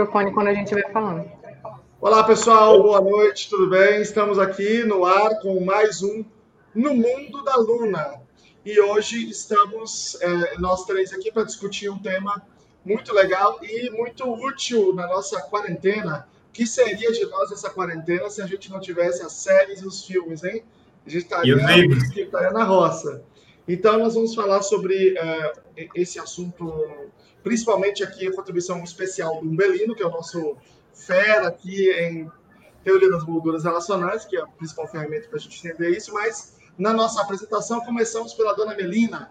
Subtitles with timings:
[0.00, 1.28] microfone quando a gente vai falando.
[2.00, 4.00] Olá, pessoal, boa noite, tudo bem?
[4.00, 6.24] Estamos aqui no ar com mais um
[6.72, 8.22] No Mundo da Luna.
[8.64, 12.40] E hoje estamos, é, nós três aqui, para discutir um tema
[12.84, 16.28] muito legal e muito útil na nossa quarentena.
[16.48, 19.86] O que seria de nós essa quarentena se a gente não tivesse as séries e
[19.86, 20.62] os filmes, hein?
[21.04, 21.56] A gente estaria,
[22.16, 23.24] estaria na roça.
[23.66, 25.52] Então, nós vamos falar sobre é,
[25.96, 27.10] esse assunto
[27.48, 30.54] principalmente aqui a contribuição especial do Umbelino, que é o nosso
[30.92, 32.30] fera aqui em
[32.84, 36.58] teoria das molduras relacionais, que é a principal ferramenta para a gente entender isso, mas
[36.78, 39.30] na nossa apresentação começamos pela dona Melina.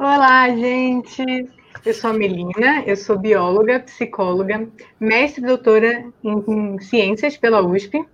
[0.00, 1.48] Olá, gente!
[1.86, 8.04] Eu sou a Melina, eu sou bióloga, psicóloga, mestre e doutora em, ciências pela USP.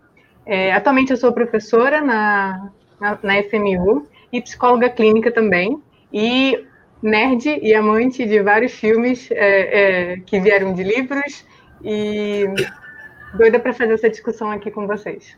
[0.44, 2.70] É, atualmente eu sou professora na,
[3.00, 5.82] na, na FMU e psicóloga clínica também.
[6.12, 6.67] E
[7.02, 11.44] nerd e amante de vários filmes é, é, que vieram de livros
[11.82, 12.44] e
[13.34, 15.34] doida para fazer essa discussão aqui com vocês.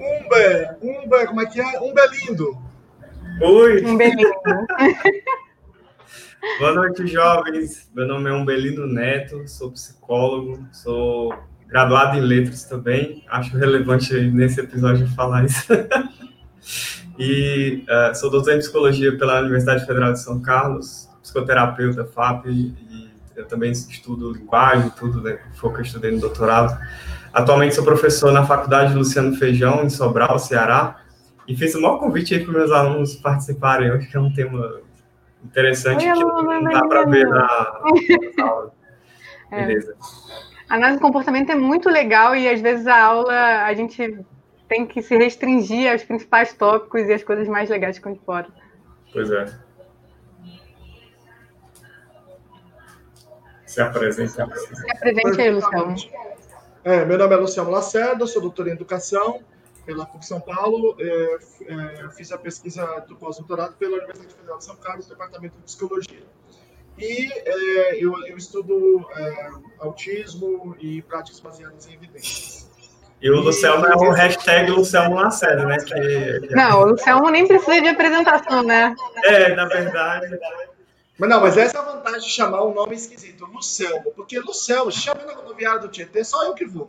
[0.00, 1.80] Umber, Umber, como é que é?
[1.80, 2.56] Umber lindo.
[3.42, 3.84] Oi.
[3.84, 4.32] Umbelindo.
[6.58, 7.90] Boa noite, jovens.
[7.94, 11.34] Meu nome é Umbelino Neto, sou psicólogo, sou
[11.68, 13.22] graduado em letras também.
[13.28, 15.68] Acho relevante nesse episódio falar isso.
[17.18, 23.10] E uh, sou doutor em psicologia pela Universidade Federal de São Carlos, psicoterapeuta FAP, e
[23.36, 25.38] eu também estudo linguagem, tudo, né?
[25.54, 26.78] Foi o que eu estudei no doutorado.
[27.32, 31.00] Atualmente sou professor na Faculdade Luciano Feijão, em Sobral, Ceará,
[31.46, 33.88] e fiz o maior convite aí para meus alunos participarem.
[33.88, 34.80] Eu acho que é um tema
[35.44, 37.80] interessante Oi, que não dá para ver na,
[38.36, 38.72] na aula.
[39.52, 39.66] É.
[39.66, 39.96] Beleza.
[40.68, 44.16] A análise do comportamento é muito legal e às vezes a aula a gente
[44.70, 48.20] tem que se restringir aos principais tópicos e as coisas mais legais que ficam de
[48.20, 48.46] fora.
[49.12, 49.46] Pois é.
[53.66, 54.48] Se apresenta.
[54.56, 55.96] Se apresente aí, Luciano.
[56.84, 59.42] É, meu nome é Luciano Lacerda, sou doutor em Educação
[59.84, 60.96] pela PUC São Paulo.
[61.00, 61.38] É,
[62.04, 66.22] é, fiz a pesquisa do pós-doutorado pela Universidade Federal de São Carlos, Departamento de Psicologia.
[66.96, 69.50] E é, eu, eu, estudo é,
[69.80, 72.69] autismo e práticas baseadas em evidências.
[73.22, 75.76] E o Luciano é o hashtag Luciano Lacerda, né?
[75.78, 78.94] Que, Não, o Luciano nem precisa de apresentação, né?
[79.24, 80.38] É, na verdade.
[81.18, 84.90] Mas não, mas essa é a vantagem de chamar um nome esquisito, Lucelmo, porque Lucelmo,
[84.90, 86.88] chama na rodoviária do Tietê, só eu que vou.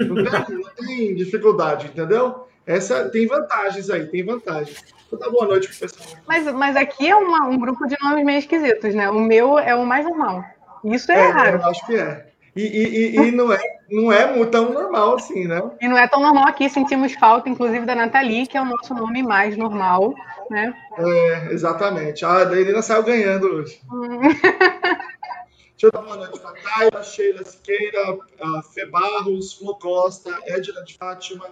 [0.00, 2.48] Não tem, não tem dificuldade, entendeu?
[2.66, 4.82] Essa tem vantagens aí, tem vantagens.
[5.06, 6.18] Então, tá boa noite, pessoal.
[6.26, 9.10] Mas, mas aqui é uma, um grupo de nomes meio esquisitos, né?
[9.10, 10.42] O meu é o mais normal.
[10.82, 11.58] Isso é, é raro.
[11.58, 12.25] Eu acho que é.
[12.56, 13.58] E, e, e, não, é,
[13.90, 15.62] não é tão normal assim, né?
[15.78, 18.94] E não é tão normal aqui, sentimos falta, inclusive, da Nathalie, que é o nosso
[18.94, 20.14] nome mais normal,
[20.50, 20.74] né?
[20.96, 22.24] É, exatamente.
[22.24, 23.78] Ah, a Helena saiu ganhando hoje.
[23.92, 24.20] Hum.
[24.22, 30.82] Deixa eu dar uma noite para Taira, Sheila Siqueira, a Fê Barros, Flo Costa, Edna
[30.82, 31.50] de Fátima,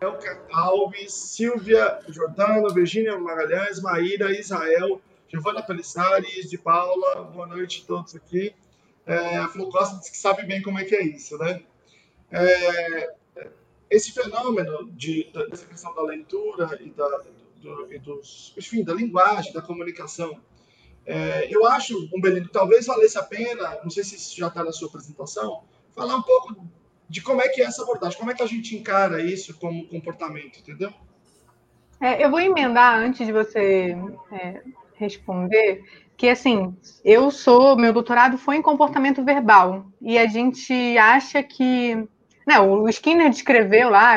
[0.00, 7.88] Elka Alves, Silvia Jordano, Virgínia Magalhães, Maíra, Israel, Giovana Pelissares, de Paula, boa noite a
[7.88, 8.54] todos aqui.
[9.06, 11.62] É, a Flo Costa diz que sabe bem como é que é isso, né?
[12.30, 13.14] É,
[13.90, 17.22] esse fenômeno de, dessa questão da leitura e, da,
[17.60, 20.40] do, e dos, enfim, da linguagem, da comunicação,
[21.06, 24.72] é, eu acho, Umbelino, talvez valesse a pena, não sei se isso já está na
[24.72, 25.62] sua apresentação,
[25.94, 26.66] falar um pouco
[27.08, 29.86] de como é que é essa abordagem, como é que a gente encara isso como
[29.86, 30.92] comportamento, entendeu?
[32.00, 33.96] É, eu vou emendar antes de você
[34.32, 34.62] é,
[34.94, 35.84] responder
[36.24, 36.74] que assim,
[37.04, 42.08] eu sou, meu doutorado foi em comportamento verbal, e a gente acha que.
[42.46, 44.14] Né, o Skinner descreveu lá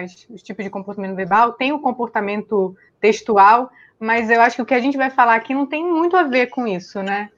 [0.00, 4.66] as, os tipos de comportamento verbal, tem o comportamento textual, mas eu acho que o
[4.66, 7.28] que a gente vai falar aqui não tem muito a ver com isso, né?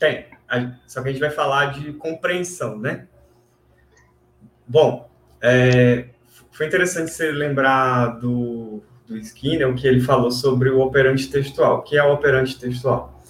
[0.00, 0.26] Tem,
[0.86, 3.06] só que a gente vai falar de compreensão, né?
[4.66, 5.08] Bom,
[5.40, 6.08] é,
[6.50, 11.78] foi interessante você lembrar do, do Skinner, o que ele falou sobre o operante textual.
[11.78, 13.22] O que é o operante textual?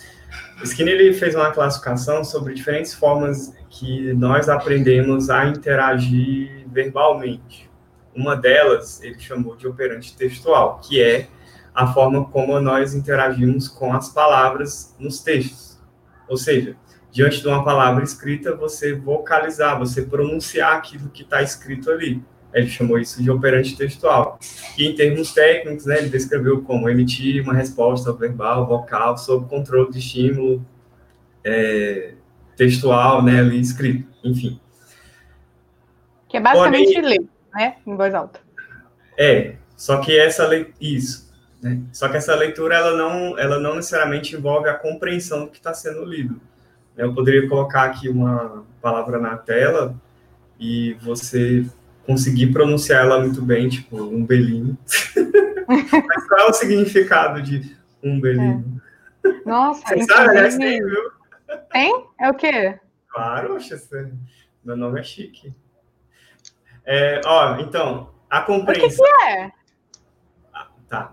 [0.60, 7.70] O Skinner ele fez uma classificação sobre diferentes formas que nós aprendemos a interagir verbalmente.
[8.14, 11.28] Uma delas ele chamou de operante textual, que é
[11.74, 15.78] a forma como nós interagimos com as palavras nos textos.
[16.26, 16.74] Ou seja,
[17.12, 22.68] diante de uma palavra escrita, você vocalizar, você pronunciar aquilo que está escrito ali ele
[22.68, 24.38] chamou isso de operante textual.
[24.78, 29.90] E em termos técnicos, né, ele descreveu como emitir uma resposta verbal, vocal, sob controle
[29.90, 30.64] de estímulo
[31.44, 32.14] é,
[32.56, 34.58] textual, né, ali escrito, enfim.
[36.28, 38.40] Que é basicamente Porém, ler, né, em voz alta.
[39.18, 40.48] É, só que essa
[40.80, 41.32] isso,
[41.62, 41.82] Né?
[41.92, 45.74] Só que essa leitura ela não, ela não necessariamente envolve a compreensão do que está
[45.74, 46.40] sendo lido.
[46.96, 49.94] Eu poderia colocar aqui uma palavra na tela
[50.58, 51.66] e você
[52.06, 54.78] conseguir pronunciar ela muito bem, tipo um belinho.
[55.68, 58.80] Mas qual é o significado de um belinho?
[59.24, 59.40] É.
[59.44, 60.48] Nossa, você sabe, né?
[60.56, 61.10] Tem, viu?
[61.72, 62.06] Tem?
[62.20, 62.78] É o quê?
[63.08, 63.58] Claro,
[64.64, 65.52] meu nome é chique.
[66.84, 69.04] É, ó, então, a compreensão.
[69.04, 69.52] O que, que é?
[70.54, 71.12] Ah, tá.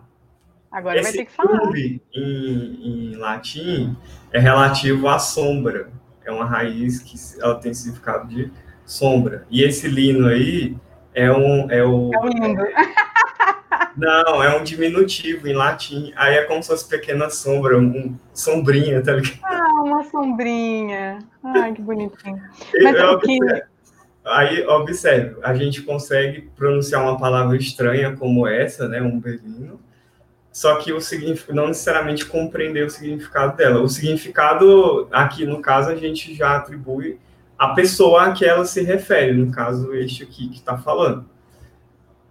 [0.72, 1.60] Agora Esse vai ter que falar.
[1.76, 3.98] Em, em latim
[4.32, 5.92] é relativo à sombra.
[6.26, 8.52] É uma raiz que ela tem significado de
[8.94, 9.46] sombra.
[9.50, 10.76] E esse lino aí
[11.16, 11.70] é um.
[11.72, 12.64] É, o, é um lindo.
[13.98, 16.14] Não, é um diminutivo em latim.
[16.16, 19.40] Aí é como se fosse pequena sombra, um, sombrinha, tá ligado?
[19.44, 21.20] Ah, uma sombrinha.
[21.44, 22.42] Ai, que bonitinho.
[22.82, 23.38] Mas eu, que...
[24.26, 29.80] Aí, observe, a gente consegue pronunciar uma palavra estranha como essa, né, um belino,
[30.50, 33.82] só que o significado não necessariamente compreender o significado dela.
[33.82, 37.20] O significado, aqui no caso, a gente já atribui
[37.64, 41.26] a pessoa a que ela se refere, no caso, este aqui que está falando.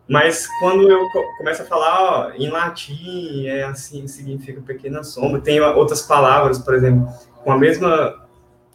[0.07, 1.01] Mas quando eu
[1.39, 5.41] começo a falar ó, em latim, é assim, significa pequena sombra.
[5.41, 7.09] Tem outras palavras, por exemplo,
[7.43, 8.27] com a mesma,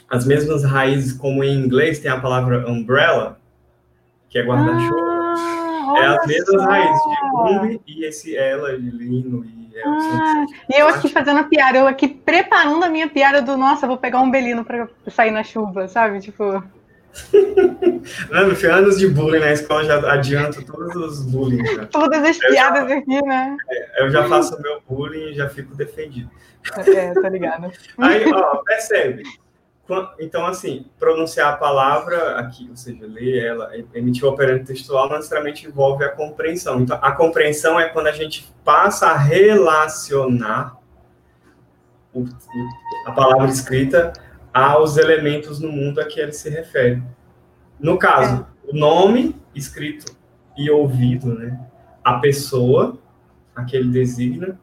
[0.10, 3.38] as mesmas raízes como em inglês, tem a palavra umbrella,
[4.28, 4.98] que é guarda-chuva.
[5.00, 10.80] Ah, é as mesmas raízes de umbre e esse ela de lino e ah, e
[10.80, 14.20] eu aqui fazendo a piada, eu aqui preparando a minha piada do nossa, vou pegar
[14.22, 16.20] um belino para sair na chuva, sabe?
[16.20, 16.64] Tipo.
[18.32, 21.66] Mano, anos de bullying na escola já adianto todos os bullying.
[21.66, 21.86] Já.
[21.88, 23.58] Todas as eu piadas já, aqui, né?
[23.70, 26.30] É, eu já faço o meu bullying e já fico defendido.
[26.76, 27.72] É, tá ligado.
[27.98, 29.24] Aí, ó, percebe.
[30.20, 35.16] Então, assim, pronunciar a palavra aqui, ou seja, ler ela, emitir o operante textual, não
[35.16, 36.82] necessariamente envolve a compreensão.
[36.82, 40.78] Então, a compreensão é quando a gente passa a relacionar
[42.14, 42.26] o,
[43.06, 44.12] a palavra escrita
[44.54, 47.02] aos elementos no mundo a que ele se refere.
[47.80, 50.16] No caso, o nome escrito
[50.58, 51.60] e ouvido, né?
[52.04, 52.98] A pessoa,
[53.56, 54.60] a que ele designa,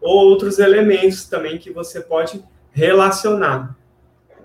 [0.00, 3.77] ou outros elementos também que você pode relacionar.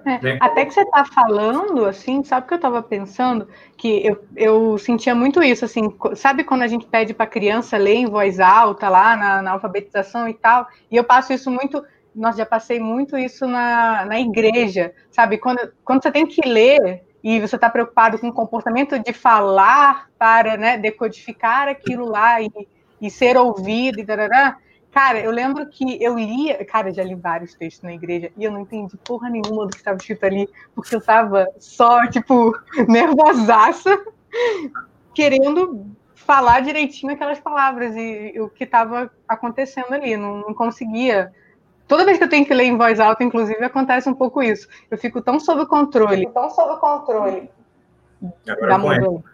[0.05, 0.37] É, né?
[0.41, 3.47] Até que você está falando, assim, sabe o que eu estava pensando?
[3.77, 7.77] Que eu, eu sentia muito isso, assim, sabe quando a gente pede para a criança
[7.77, 10.67] ler em voz alta lá na, na, alfabetização e tal?
[10.91, 11.83] E eu passo isso muito,
[12.13, 15.37] nós já passei muito isso na, na igreja, sabe?
[15.37, 20.09] Quando, quando você tem que ler e você está preocupado com o comportamento de falar
[20.19, 22.49] para né, decodificar aquilo lá e,
[23.01, 24.57] e ser ouvido e tarará,
[24.93, 28.43] Cara, eu lembro que eu lia, cara, eu já li vários textos na igreja e
[28.43, 32.55] eu não entendi porra nenhuma do que estava escrito ali, porque eu tava só, tipo,
[32.87, 33.99] nervosaça,
[35.11, 41.33] querendo falar direitinho aquelas palavras e, e o que estava acontecendo ali, não, não, conseguia.
[41.87, 44.67] Toda vez que eu tenho que ler em voz alta, inclusive, acontece um pouco isso.
[44.91, 46.29] Eu fico tão sob controle.
[46.29, 47.49] Tão sob controle.
[48.47, 49.32] Agora da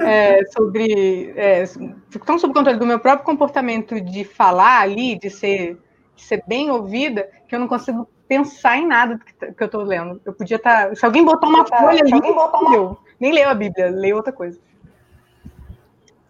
[0.00, 1.32] é, sobre.
[1.36, 1.64] É,
[2.10, 5.78] fico tão sob controle do meu próprio comportamento de falar ali, de ser,
[6.16, 9.66] de ser bem ouvida, que eu não consigo pensar em nada que, tá, que eu
[9.66, 10.20] estou lendo.
[10.24, 10.88] Eu podia estar.
[10.88, 12.74] Tá, se alguém botar uma tá, folha ali, uma...
[12.74, 14.58] eu nem leio a Bíblia, leio outra coisa.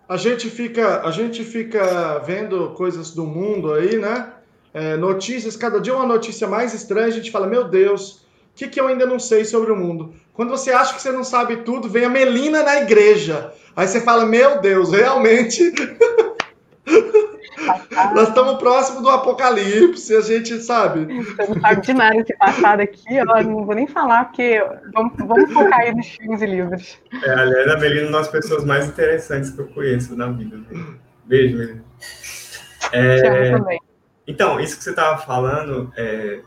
[0.09, 4.33] A gente fica, a gente fica vendo coisas do mundo aí, né?
[4.75, 8.69] É, notícias, cada dia uma notícia mais estranha, a gente fala, meu Deus, o que,
[8.69, 10.15] que eu ainda não sei sobre o mundo?
[10.35, 13.53] Quando você acha que você não sabe tudo, vem a Melina na igreja.
[13.77, 15.73] Aí você fala, meu Deus, realmente.
[18.15, 21.23] Nós estamos próximo do apocalipse, a gente sabe.
[21.23, 25.13] Você não sabe de nada esse passado aqui, ó, não vou nem falar, porque vamos,
[25.19, 26.99] vamos focar aí nos filmes e livros.
[27.23, 30.61] É, aliás, a Melina é uma das pessoas mais interessantes que eu conheço na vida.
[31.25, 31.85] Beijo, Melina.
[32.93, 33.53] É,
[34.27, 36.41] então, isso que você estava falando, é,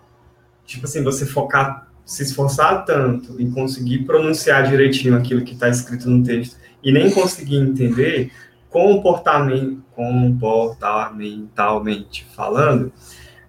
[0.65, 6.07] tipo assim, você focar se esforçar tanto em conseguir pronunciar direitinho aquilo que está escrito
[6.09, 8.31] no texto e nem conseguir entender
[8.69, 12.93] comportamento, comportamentalmente falando,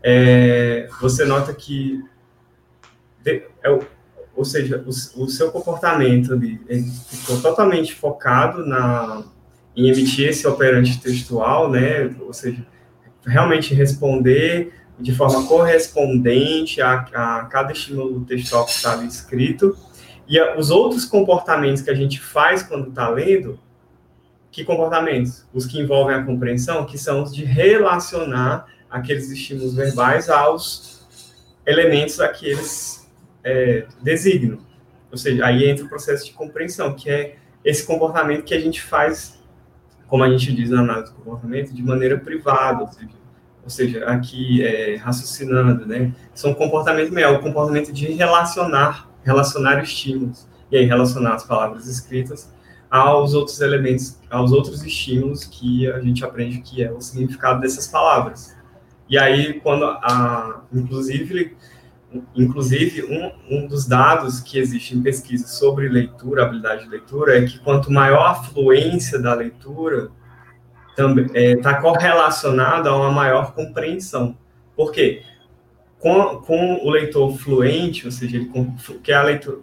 [0.02, 2.02] é, você nota que
[3.26, 3.42] é,
[4.36, 6.60] ou seja, o, o, seu comportamento ali
[7.08, 9.24] ficou totalmente focado na,
[9.74, 12.14] em emitir esse operante textual, né?
[12.20, 12.64] Ou seja,
[13.26, 19.76] realmente responder de forma correspondente a, a cada estímulo textual que está escrito.
[20.26, 23.58] E a, os outros comportamentos que a gente faz quando está lendo,
[24.50, 25.44] que comportamentos?
[25.52, 31.06] Os que envolvem a compreensão, que são os de relacionar aqueles estímulos verbais aos
[31.66, 33.06] elementos a que eles
[33.44, 34.58] é, designam.
[35.10, 38.80] Ou seja, aí entra o processo de compreensão, que é esse comportamento que a gente
[38.80, 39.38] faz,
[40.06, 43.10] como a gente diz na análise do comportamento, de maneira privada, ou seja,
[43.66, 46.12] ou seja, aqui é, raciocinando, né?
[46.32, 52.54] São comportamentos é o comportamento de relacionar, relacionar estímulos e aí relacionar as palavras escritas
[52.88, 57.88] aos outros elementos, aos outros estímulos que a gente aprende que é o significado dessas
[57.88, 58.56] palavras.
[59.08, 61.56] E aí, quando a, inclusive,
[62.36, 67.44] inclusive um, um dos dados que existe em pesquisa sobre leitura, habilidade de leitura, é
[67.44, 70.08] que quanto maior a fluência da leitura,
[70.96, 74.36] está é, correlacionado a uma maior compreensão.
[74.74, 75.22] Por quê?
[75.98, 78.50] Com, com o leitor fluente, ou seja, ele
[79.02, 79.58] que é a leitura,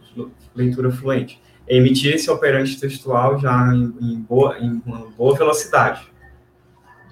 [0.56, 6.02] leitura fluente, é emitir esse operante textual já em, em, boa, em uma boa velocidade.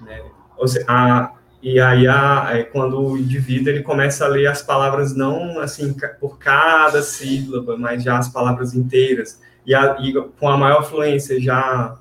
[0.02, 0.22] Né?
[0.66, 5.14] Seja, a, e aí a, é quando o indivíduo ele começa a ler as palavras
[5.14, 10.56] não assim por cada sílaba, mas já as palavras inteiras e, a, e com a
[10.56, 11.96] maior fluência já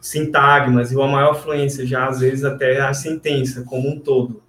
[0.00, 4.42] sintagmas e uma maior fluência já às vezes até a sentença como um todo.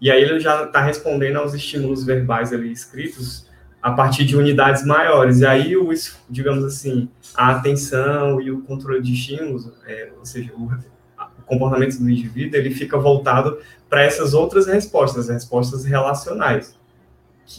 [0.00, 3.48] E aí ele já está respondendo aos estímulos verbais ali escritos
[3.80, 5.40] a partir de unidades maiores.
[5.40, 5.90] E aí, o,
[6.28, 11.98] digamos assim, a atenção e o controle de estímulos, é, ou seja, o, o, comportamento
[11.98, 13.58] do indivíduo, ele fica voltado
[13.88, 16.76] para essas outras respostas, respostas relacionais.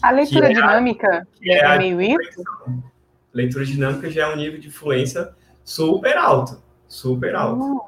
[0.01, 2.44] A leitura é dinâmica a, é, é meio isso?
[3.34, 5.30] Leitura dinâmica já é um nível de fluência
[5.63, 6.62] super alto
[6.93, 7.63] super alto.
[7.63, 7.79] Uhum.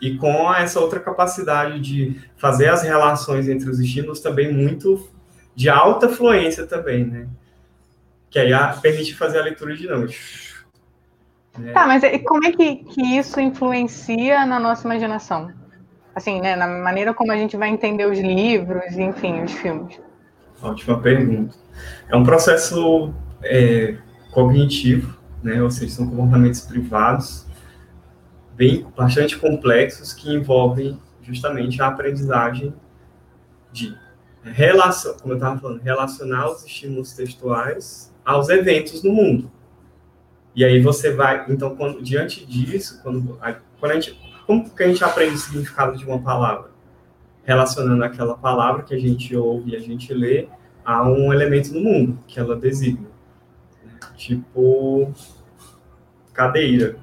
[0.00, 5.08] E com essa outra capacidade de fazer as relações entre os estímulos também muito
[5.56, 7.26] de alta fluência também, né?
[8.30, 10.14] Que aí permite fazer a leitura dinâmica.
[11.58, 11.72] Né?
[11.72, 15.50] Tá, mas como é que, que isso influencia na nossa imaginação?
[16.14, 20.00] Assim, né, na maneira como a gente vai entender os livros, enfim, os filmes.
[20.62, 21.56] Ótima pergunta.
[22.08, 23.96] É um processo é,
[24.30, 25.60] cognitivo, né?
[25.60, 27.47] Ou seja, são comportamentos privados
[28.58, 32.74] bem bastante complexos que envolvem justamente a aprendizagem
[33.72, 33.96] de
[34.42, 39.50] relação, como eu estava falando, relacionar os estímulos textuais aos eventos no mundo.
[40.56, 43.38] E aí você vai, então, quando, diante disso, quando,
[43.78, 46.72] quando a gente, como que a gente aprende o significado de uma palavra?
[47.44, 50.48] Relacionando aquela palavra que a gente ouve e a gente lê
[50.84, 53.06] a um elemento no mundo que ela designa.
[54.16, 55.12] Tipo,
[56.32, 56.98] cadeira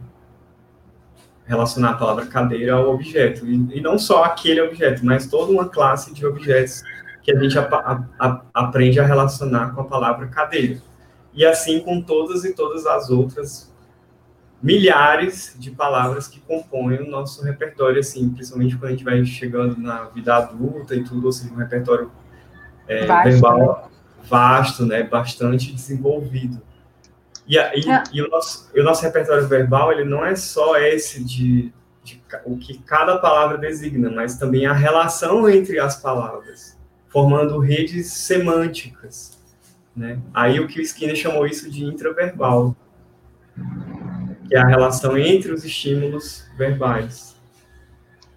[1.46, 3.46] relacionar a palavra cadeira ao objeto.
[3.46, 6.82] E, e, não só aquele objeto, mas toda uma classe de objetos
[7.22, 10.80] que a gente a, a, aprende a relacionar com a palavra cadeira.
[11.34, 13.74] E assim com todas e todas as outras
[14.62, 19.78] milhares de palavras que compõem o nosso repertório, assim, principalmente quando a gente vai chegando
[19.78, 22.10] na vida adulta e tudo, ou seja, um repertório
[22.88, 23.96] é, vasto, verbal né?
[24.28, 26.62] vasto, né, bastante desenvolvido.
[27.48, 28.04] E, e, é.
[28.12, 31.72] e, o, nosso, o nosso repertório verbal, ele não é só esse de,
[32.04, 38.12] de, o que cada palavra designa, mas também a relação entre as palavras, formando redes
[38.14, 39.38] semânticas.
[39.96, 40.20] Né?
[40.34, 42.76] Aí o que o Skinner chamou isso de intraverbal,
[44.48, 47.36] que é a relação entre os estímulos verbais.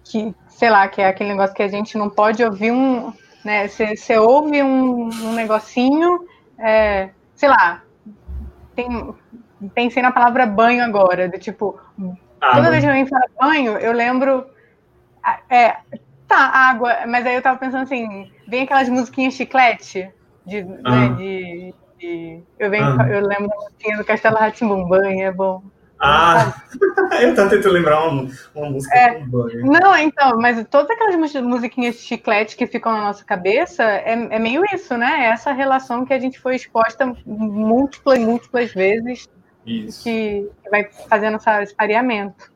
[0.03, 3.11] Que, sei lá, que é aquele negócio que a gente não pode ouvir um...
[3.43, 7.83] Né, você ouve um, um negocinho, é, sei lá,
[8.79, 9.15] tem,
[9.73, 11.79] pensei na palavra banho agora, do tipo,
[12.39, 14.45] ah, toda vez que alguém fala banho, eu lembro.
[15.49, 15.77] É,
[16.27, 20.09] tá, água, mas aí eu tava pensando assim, vem aquelas musiquinhas chiclete,
[20.45, 20.91] de, né, ah.
[20.91, 23.09] né, de, de, eu, venho, ah.
[23.09, 25.61] eu lembro da musiquinha do Castelo Ratimbum, banho é bom.
[25.99, 26.53] Ah,
[27.21, 29.65] eu tava tentando lembrar uma, uma música é, com banho.
[29.65, 34.39] Não, então, mas todas aquelas musiquinhas de chiclete que ficam na nossa cabeça é, é
[34.39, 35.25] meio isso, né?
[35.25, 39.27] É essa relação que a gente foi exposta múltiplas, múltiplas vezes
[39.65, 40.03] isso.
[40.03, 42.49] que vai fazendo esse pareamento.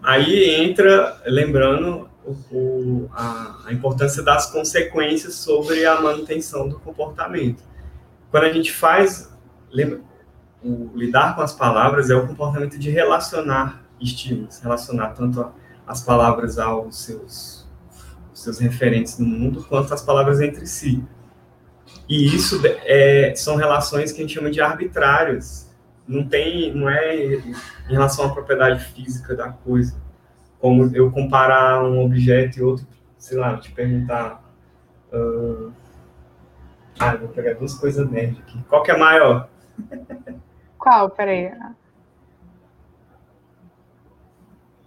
[0.00, 2.08] Aí entra, lembrando
[2.52, 7.62] o, a, a importância das consequências sobre a manutenção do comportamento.
[8.30, 9.34] Quando a gente faz,
[9.70, 10.00] lembra,
[10.62, 15.52] o lidar com as palavras é o comportamento de relacionar estímulos, relacionar tanto
[15.86, 17.68] as palavras aos seus,
[18.28, 21.04] aos seus referentes no mundo, quanto as palavras entre si.
[22.08, 25.68] E isso é, são relações que a gente chama de arbitrárias.
[26.06, 27.54] Não tem, não é em
[27.88, 29.96] relação à propriedade física da coisa.
[30.58, 32.86] Como eu comparar um objeto e outro,
[33.16, 34.42] sei lá, te perguntar.
[35.12, 35.72] Uh,
[36.98, 38.58] ah, vou pegar duas coisas nerd aqui.
[38.68, 39.48] Qual que é maior?
[40.88, 41.10] Qual?
[41.10, 41.52] Peraí.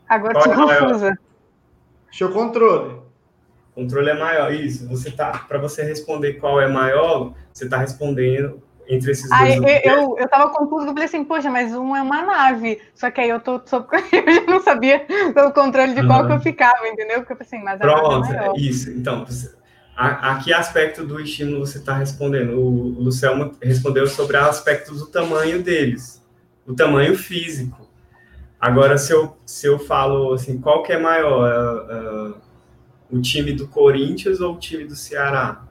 [0.10, 1.20] Agora estou é confusa.
[2.12, 3.01] Seu controle.
[3.75, 4.89] Controle é maior, isso.
[4.89, 9.55] Você tá, para você responder qual é maior, você está respondendo entre esses dois.
[9.58, 12.81] Eu, eu, eu tava confuso, eu falei assim, poxa, mas um é uma nave.
[12.96, 13.86] Só que aí eu tô sob...
[14.12, 15.05] eu não sabia
[15.48, 16.27] o controle de qual uhum.
[16.27, 17.20] que eu ficava, entendeu?
[17.20, 18.89] Porque eu falei assim, mas a Pronto, é isso.
[18.89, 19.24] Então,
[20.01, 22.60] a, a que aspecto do estímulo você está respondendo?
[22.60, 26.25] O, Luciano respondeu sobre o aspecto do tamanho deles,
[26.65, 27.88] o tamanho físico.
[28.60, 32.31] Agora, se eu, se eu falo assim, qual que é maior?
[32.31, 32.41] Uh, uh,
[33.12, 35.65] o time do Corinthians ou o time do Ceará?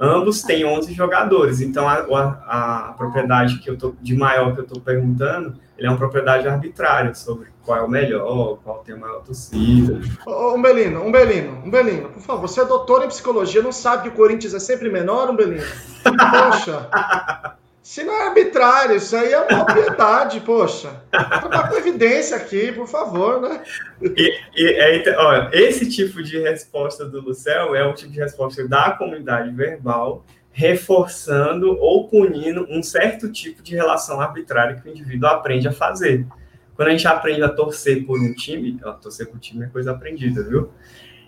[0.00, 4.60] Ambos têm 11 jogadores, então a, a, a propriedade que eu tô, de maior que
[4.60, 8.94] eu estou perguntando, ele é uma propriedade arbitrária sobre qual é o melhor, qual tem
[8.94, 10.00] a maior torcida.
[10.26, 14.54] Umbelino, Umbelino, Umbelino, por favor, você é doutor em psicologia, não sabe que o Corinthians
[14.54, 15.64] é sempre menor, Umbelino?
[16.02, 16.88] Poxa,
[17.82, 21.02] se não é arbitrário, isso aí é uma propriedade, poxa.
[21.10, 23.62] Trabalhar com evidência aqui, por favor, né?
[24.00, 28.66] E, e é, ó, esse tipo de resposta do Lucel é um tipo de resposta
[28.66, 30.24] da comunidade verbal,
[30.56, 36.26] reforçando ou punindo um certo tipo de relação arbitrária que o indivíduo aprende a fazer.
[36.74, 39.68] Quando a gente aprende a torcer por um time, ó, torcer por um time é
[39.68, 40.70] coisa aprendida, viu?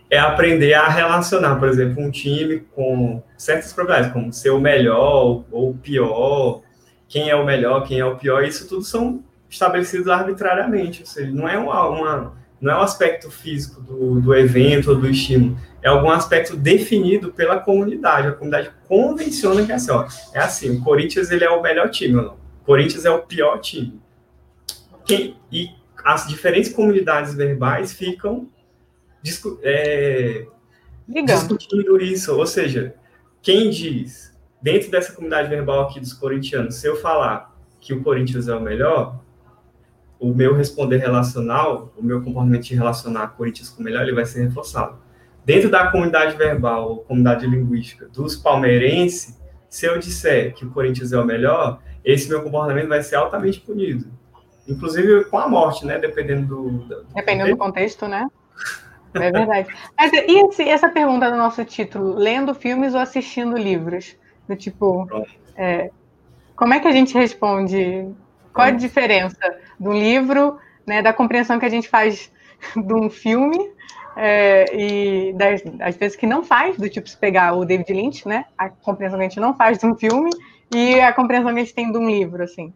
[0.09, 5.45] É aprender a relacionar, por exemplo, um time com certas propriedades, como ser o melhor
[5.51, 6.63] ou o pior,
[7.07, 11.31] quem é o melhor, quem é o pior, isso tudo são estabelecidos arbitrariamente, ou seja,
[11.31, 15.59] não é uma, uma não é um aspecto físico do, do evento ou do estímulo,
[15.83, 18.29] é algum aspecto definido pela comunidade.
[18.29, 21.91] A comunidade convenciona que é assim, ó, é assim, o Corinthians ele é o melhor
[21.91, 22.35] time, não.
[22.35, 24.01] o Corinthians é o pior time.
[25.05, 25.71] Quem, e
[26.05, 28.49] as diferentes comunidades verbais ficam
[29.23, 30.47] discu é,
[31.25, 32.95] discutindo isso, ou seja,
[33.41, 38.49] quem diz, dentro dessa comunidade verbal aqui dos corintianos, se eu falar que o Corinthians
[38.49, 39.21] é o melhor,
[40.21, 44.27] o meu responder relacional, o meu comportamento de relacionar Corinthians com o melhor, ele vai
[44.27, 44.99] ser reforçado.
[45.49, 51.19] Dentro da comunidade verbal, comunidade linguística dos palmeirenses, se eu disser que o Corinthians é
[51.19, 54.13] o melhor, esse meu comportamento vai ser altamente punido.
[54.69, 55.99] Inclusive com a morte, né?
[55.99, 56.71] Dependendo do.
[56.81, 58.29] do Dependendo do contexto, né?
[59.15, 59.75] É verdade.
[59.97, 64.19] Mas e essa pergunta do nosso título, lendo filmes ou assistindo livros?
[64.47, 65.09] Do tipo,
[65.57, 65.91] é,
[66.55, 68.07] como é que a gente responde?
[68.53, 72.31] Qual a diferença do livro, né, da compreensão que a gente faz
[72.77, 73.79] de um filme
[74.21, 78.27] é, e das, às vezes que não faz, do tipo se pegar o David Lynch,
[78.27, 80.31] né, a compreensão que a gente não faz de um filme
[80.75, 82.73] e a compreensão que a gente tem de um livro, assim.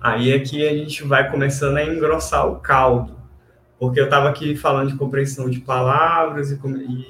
[0.00, 3.18] Aí é que a gente vai começando a engrossar o caldo.
[3.80, 6.58] Porque eu estava aqui falando de compreensão de palavras e,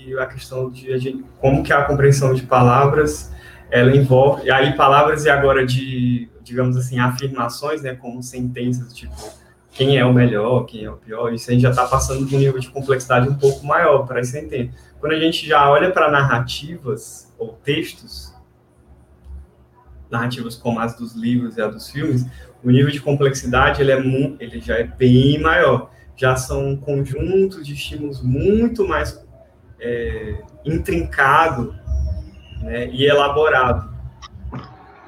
[0.07, 3.33] e a questão de, de, como que a compreensão de palavras
[3.71, 7.95] ela envolve e aí palavras e agora de digamos assim afirmações né?
[7.95, 9.14] Como sentenças tipo
[9.73, 12.35] quem é o melhor quem é o pior isso a gente já está passando de
[12.35, 15.91] um nível de complexidade um pouco maior para isso entender quando a gente já olha
[15.91, 18.35] para narrativas ou textos
[20.11, 22.27] narrativas como as dos livros e as dos filmes
[22.65, 23.99] o nível de complexidade ele é
[24.41, 29.25] ele já é bem maior já são conjuntos de estímulos muito mais
[29.81, 31.75] é, intrincado
[32.61, 33.88] né, e elaborado.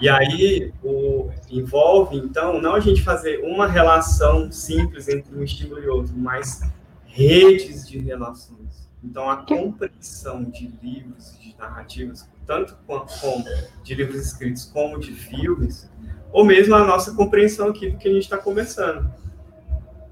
[0.00, 5.82] E aí o, envolve, então, não a gente fazer uma relação simples entre um estímulo
[5.82, 6.62] e outro, mas
[7.04, 8.88] redes de relações.
[9.02, 13.44] Então, a compreensão de livros de narrativas, tanto como
[13.82, 15.90] de livros escritos como de filmes,
[16.32, 19.10] ou mesmo a nossa compreensão aqui do que a gente está conversando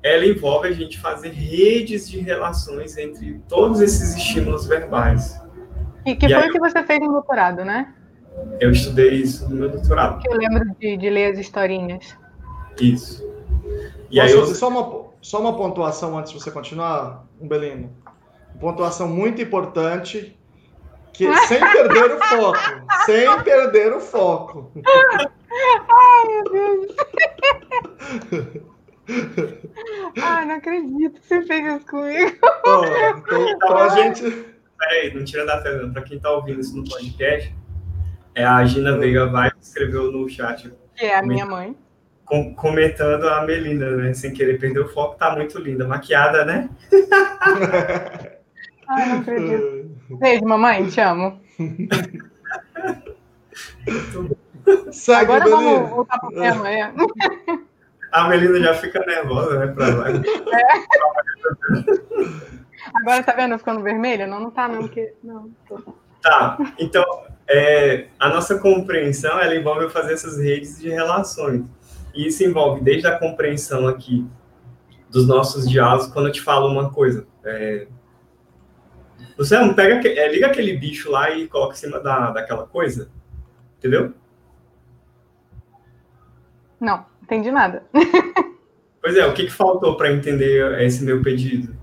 [0.03, 5.40] ela envolve a gente fazer redes de relações entre todos esses estímulos verbais.
[6.07, 7.94] E que e foi o que você fez no doutorado, né?
[8.61, 10.20] Eu estudei isso no meu doutorado.
[10.20, 12.16] Que eu lembro de, de ler as historinhas.
[12.81, 13.24] Isso.
[14.11, 14.40] E Posso aí eu...
[14.40, 17.90] fazer só uma, só uma pontuação antes de você continuar, Umbelino?
[18.61, 20.37] Pontuação muito importante,
[21.12, 22.59] que sem perder o foco.
[23.07, 24.72] Sem perder o foco.
[25.90, 26.96] Ai, meu Deus.
[30.20, 32.37] Ai, não acredito que você fez isso comigo.
[32.66, 34.22] Oh, então, então a gente.
[34.79, 35.88] Peraí, não tira da tela.
[35.90, 37.55] Para quem está ouvindo isso no podcast,
[38.38, 40.72] é a Gina Veiga vai escreveu no chat.
[40.94, 41.77] Que é a minha mãe.
[42.24, 44.14] Com, comentando a Melinda, né?
[44.14, 45.88] Sem querer perder o foco, tá muito linda.
[45.88, 46.70] Maquiada, né?
[48.88, 49.90] Ai, não acredito.
[50.11, 51.40] Beijo, mamãe, te amo.
[54.92, 56.92] Segue, Agora vamos voltar para o tema, é.
[58.12, 59.66] A Melina já fica nervosa, né?
[59.66, 60.11] Pra lá.
[60.11, 60.18] É.
[62.94, 64.27] Agora tá vendo ficando vermelha?
[64.27, 65.12] Não, não tá, não, porque.
[65.22, 65.79] Não, tô...
[66.22, 67.05] Tá, então
[67.49, 71.65] é, a nossa compreensão ela envolve fazer essas redes de relações.
[72.15, 74.27] E isso envolve desde a compreensão aqui
[75.11, 77.27] dos nossos diálogos, quando eu te falo uma coisa.
[77.45, 77.87] É,
[79.37, 83.11] você não pega, é, liga aquele bicho lá e coloca em cima da, daquela coisa,
[83.79, 84.13] entendeu?
[86.79, 87.85] Não, entendi nada.
[89.01, 91.75] Pois é, o que, que faltou para entender esse meu pedido?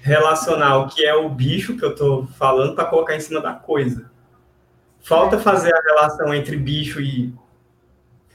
[0.00, 3.52] Relacionar o que é o bicho que eu estou falando para colocar em cima da
[3.52, 4.10] coisa.
[5.02, 7.32] Falta fazer a relação entre bicho e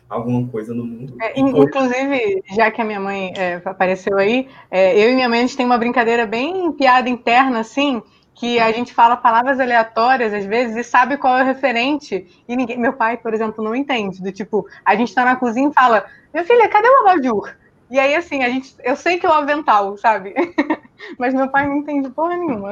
[0.10, 1.16] alguma coisa no mundo.
[1.22, 5.40] É, inclusive, já que a minha mãe é, apareceu aí, é, eu e minha mãe
[5.40, 8.02] a gente tem uma brincadeira bem piada interna, assim,
[8.34, 12.28] que a gente fala palavras aleatórias às vezes e sabe qual é o referente.
[12.48, 14.22] E ninguém, meu pai, por exemplo, não entende.
[14.22, 17.56] Do tipo, a gente está na cozinha e fala: Minha filha, cadê o abajur?
[17.90, 20.34] E aí, assim, a gente, eu sei que é o avental, sabe?
[21.18, 22.72] Mas meu pai não entende porra nenhuma.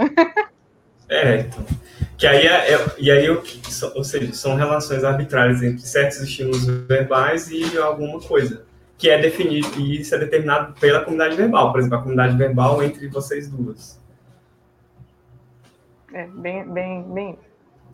[1.07, 1.63] É, então.
[2.17, 7.49] Que aí é, é, e aí, ou seja, são relações arbitrárias entre certos estímulos verbais
[7.49, 8.63] e alguma coisa.
[8.97, 11.71] Que é definido, e isso é determinado pela comunidade verbal.
[11.71, 13.99] Por exemplo, a comunidade verbal entre vocês duas.
[16.13, 17.37] É, bem, bem, bem.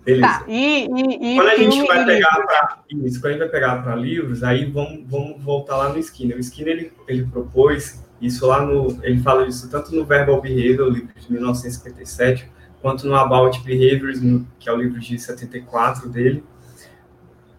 [0.05, 0.27] Beleza.
[0.27, 3.49] Tá, e, e, e quando a gente vai pegar para isso, quando a gente vai
[3.49, 6.37] pegar para livros, aí vamos, vamos voltar lá no Skinner.
[6.37, 10.89] O Skinner ele, ele propôs isso lá no, ele fala isso tanto no Verbal Behavior,
[10.89, 12.49] livro de 1957,
[12.81, 14.19] quanto no About Behaviors,
[14.59, 16.43] que é o livro de 74 dele.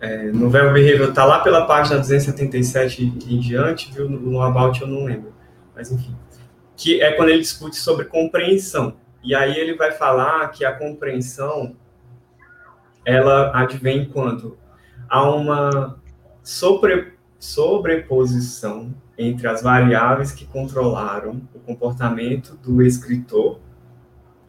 [0.00, 4.09] É, no Verbal Behavior está lá pela página 277 em diante, viu?
[4.09, 5.35] No About eu não lembro,
[5.74, 6.16] mas enfim.
[6.74, 8.96] Que é quando ele discute sobre compreensão.
[9.22, 11.76] E aí ele vai falar que a compreensão
[13.04, 14.56] ela advém quando
[15.09, 16.00] há uma
[16.42, 23.61] sobre, sobreposição entre as variáveis que controlaram o comportamento do escritor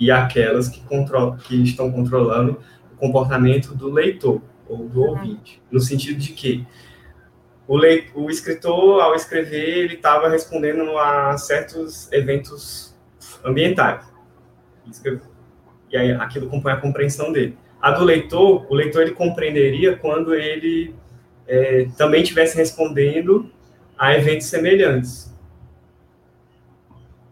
[0.01, 2.59] e aquelas que, control, que estão controlando
[2.91, 5.61] o comportamento do leitor ou do ouvinte.
[5.69, 6.65] No sentido de que
[7.67, 7.77] o,
[8.15, 12.97] o escritor, ao escrever, ele estava respondendo a certos eventos
[13.45, 14.03] ambientais.
[15.91, 17.55] E aí aquilo compõe a compreensão dele.
[17.79, 20.95] A do leitor, o leitor ele compreenderia quando ele
[21.47, 23.51] é, também estivesse respondendo
[23.95, 25.31] a eventos semelhantes.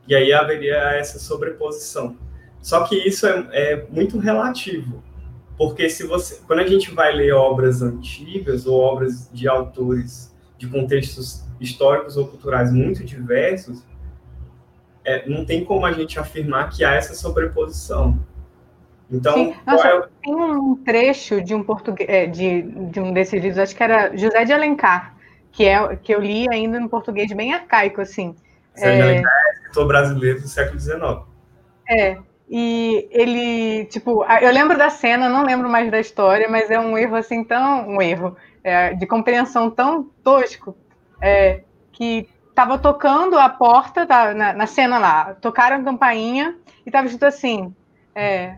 [0.08, 2.29] E aí haveria essa sobreposição.
[2.62, 5.04] Só que isso é, é muito relativo,
[5.58, 10.68] porque se você, quando a gente vai ler obras antigas ou obras de autores de
[10.68, 13.84] contextos históricos ou culturais muito diversos,
[15.06, 18.20] é, não tem como a gente afirmar que há essa sobreposição.
[19.12, 20.02] Então, Nossa, é...
[20.24, 24.16] tem um trecho de um português, é, de, de um desses livros, acho que era
[24.16, 25.16] José de Alencar,
[25.52, 28.36] que é que eu li ainda no português bem arcaico, assim.
[28.76, 29.02] José de é.
[29.02, 31.02] Alencar é escritor brasileiro do século XIX.
[31.90, 32.18] É,
[32.50, 36.98] e ele, tipo, eu lembro da cena, não lembro mais da história, mas é um
[36.98, 40.76] erro assim tão, um erro é, de compreensão tão tosco,
[41.22, 47.06] é, que tava tocando a porta na, na, cena lá, tocaram a campainha e tava
[47.06, 47.74] escrito assim,
[48.16, 48.58] é,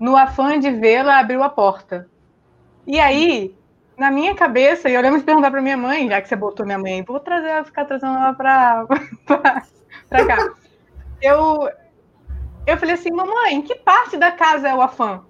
[0.00, 2.08] no afã de vê-la, abriu a porta.
[2.84, 3.54] E aí,
[3.96, 6.66] na minha cabeça, e eu lembro de perguntar para minha mãe, já que você botou
[6.66, 8.86] minha mãe, vou trazer, ficar trazendo ela para
[10.26, 10.54] cá.
[11.22, 11.68] Eu,
[12.68, 15.22] eu falei assim, mamãe, que parte da casa é o afã?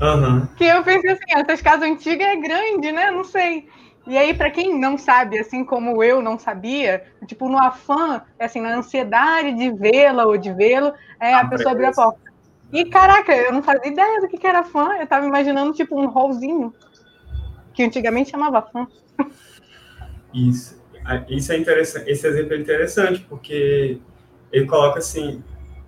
[0.00, 0.46] Uhum.
[0.56, 3.10] Que eu pensei assim, essas casas antigas é grande, né?
[3.10, 3.68] Não sei.
[4.06, 8.60] E aí, para quem não sabe, assim como eu não sabia, tipo, no afã, assim,
[8.60, 12.20] na ansiedade de vê-la ou de vê-lo, é, a pessoa abriu a porta.
[12.72, 14.96] E caraca, eu não fazia ideia do que, que era fã.
[15.00, 16.72] Eu tava imaginando tipo um rolzinho.
[17.74, 18.86] Que antigamente chamava fã.
[20.32, 20.80] Isso.
[21.28, 22.08] Isso é interessante.
[22.08, 23.98] Esse exemplo é interessante, porque
[24.52, 25.42] ele coloca assim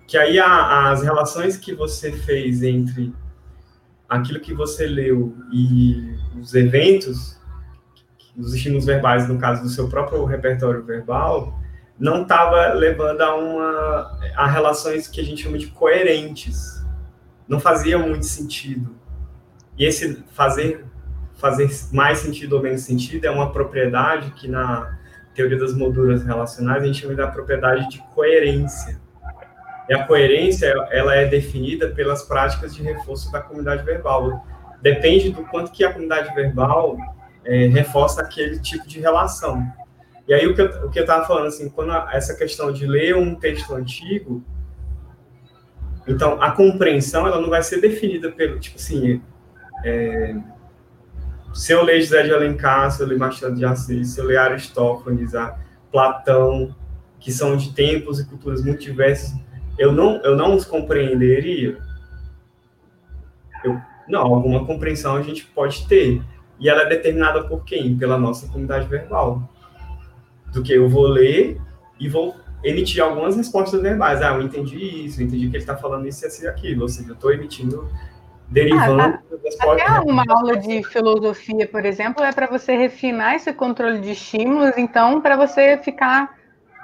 [0.09, 3.13] que aí as relações que você fez entre
[4.09, 7.39] aquilo que você leu e os eventos,
[8.35, 11.59] os estímulos verbais, no caso do seu próprio repertório verbal,
[11.99, 16.83] não estava levando a uma a relações que a gente chama de coerentes.
[17.47, 18.95] Não fazia muito sentido.
[19.77, 20.85] E esse fazer
[21.35, 24.97] fazer mais sentido ou menos sentido é uma propriedade que na
[25.35, 28.99] teoria das molduras relacionais a gente chama da propriedade de coerência.
[29.89, 34.45] E a coerência ela é definida pelas práticas de reforço da comunidade verbal.
[34.81, 36.95] Depende do quanto que a comunidade verbal
[37.43, 39.65] é, reforça aquele tipo de relação.
[40.27, 42.71] E aí o que eu, o que eu tava falando, assim, quando a, essa questão
[42.71, 44.43] de ler um texto antigo,
[46.07, 49.19] então a compreensão, ela não vai ser definida pelo, tipo assim,
[49.83, 50.35] é,
[51.51, 54.37] se eu ler José de Alencar, se eu ler Machado de Assis, se eu ler
[54.37, 55.31] Aristófanes,
[55.91, 56.75] Platão,
[57.19, 59.33] que são de tempos e culturas muito diversas,
[59.79, 61.77] eu não, eu não os compreenderia?
[63.63, 66.21] Eu, não, alguma compreensão a gente pode ter.
[66.59, 67.97] E ela é determinada por quem?
[67.97, 69.49] Pela nossa comunidade verbal
[70.51, 71.59] do que eu vou ler
[71.99, 74.21] e vou emitir algumas respostas verbais.
[74.21, 76.83] Ah, eu entendi isso, eu entendi que ele está falando isso, isso e aquilo.
[76.83, 77.89] Ou seja, eu estou emitindo
[78.49, 79.73] derivando ah, tá.
[79.73, 84.77] Até uma aula de filosofia, por exemplo, é para você refinar esse controle de estímulos,
[84.77, 86.38] então, para você ficar,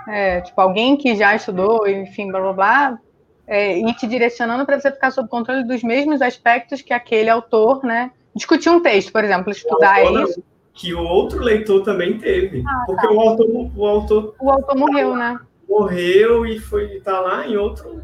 [0.08, 3.00] é, tipo, alguém que já estudou, enfim, blá blá blá,
[3.48, 7.84] é, e te direcionando para você ficar sob controle dos mesmos aspectos que aquele autor,
[7.84, 8.12] né?
[8.36, 10.44] Discutir um texto, por exemplo, estudar o isso.
[10.74, 12.64] Que o outro leitor também teve.
[12.68, 13.14] Ah, porque tá.
[13.14, 14.36] o, autor, o autor.
[14.42, 15.40] O autor morreu, né?
[15.70, 18.02] Morreu e foi tá lá em outro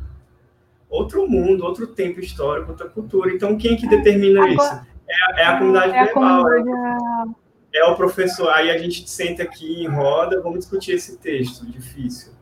[0.90, 3.32] outro mundo, outro tempo histórico, outra cultura.
[3.32, 4.86] Então, quem que determina Agora, isso?
[5.10, 6.40] É, é, a comunidade é verbal.
[6.40, 7.36] A comunidade...
[7.74, 8.50] É o professor.
[8.50, 12.34] Aí a gente senta aqui em roda, vamos discutir esse texto difícil.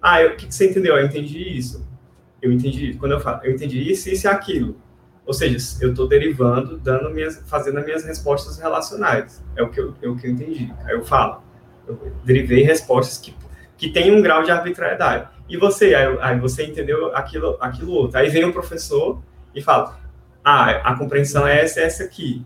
[0.00, 0.96] Ah, o que, que você entendeu?
[0.96, 1.86] Eu entendi isso.
[2.42, 2.94] Eu entendi.
[2.94, 4.76] Quando eu falo, eu entendi isso, isso e aquilo.
[5.26, 9.42] Ou seja, eu estou derivando, dando minhas, fazendo as minhas respostas relacionais.
[9.56, 10.70] É o que eu, é o que eu entendi.
[10.84, 11.42] Aí eu falo,
[11.88, 13.34] eu derivei respostas que,
[13.78, 15.28] que têm um grau de arbitrariedade.
[15.48, 18.18] E você, aí, aí, você entendeu aquilo, aquilo outro.
[18.18, 19.22] Aí vem o professor
[19.54, 19.98] e fala,
[20.44, 22.44] ah, a compreensão é essa, essa aqui.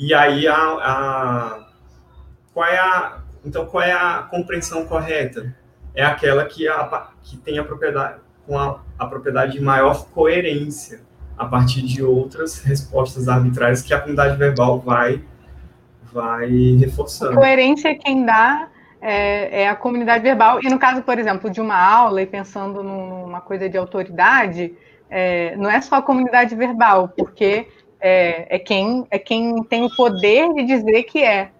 [0.00, 1.66] E aí a, a
[2.54, 5.54] qual é a então qual é a compreensão correta?
[5.94, 11.02] É aquela que, a, que tem a propriedade com a, a propriedade de maior coerência
[11.36, 15.22] a partir de outras respostas arbitrárias que a comunidade verbal vai
[16.10, 16.48] vai
[16.80, 17.32] reforçando.
[17.32, 18.68] A coerência é quem dá
[19.02, 20.60] é, é, a comunidade verbal.
[20.62, 24.74] E no caso, por exemplo, de uma aula, e pensando numa coisa de autoridade,
[25.10, 27.68] é, não é só a comunidade verbal, porque
[28.00, 31.50] é, é, quem, é quem tem o poder de dizer que é.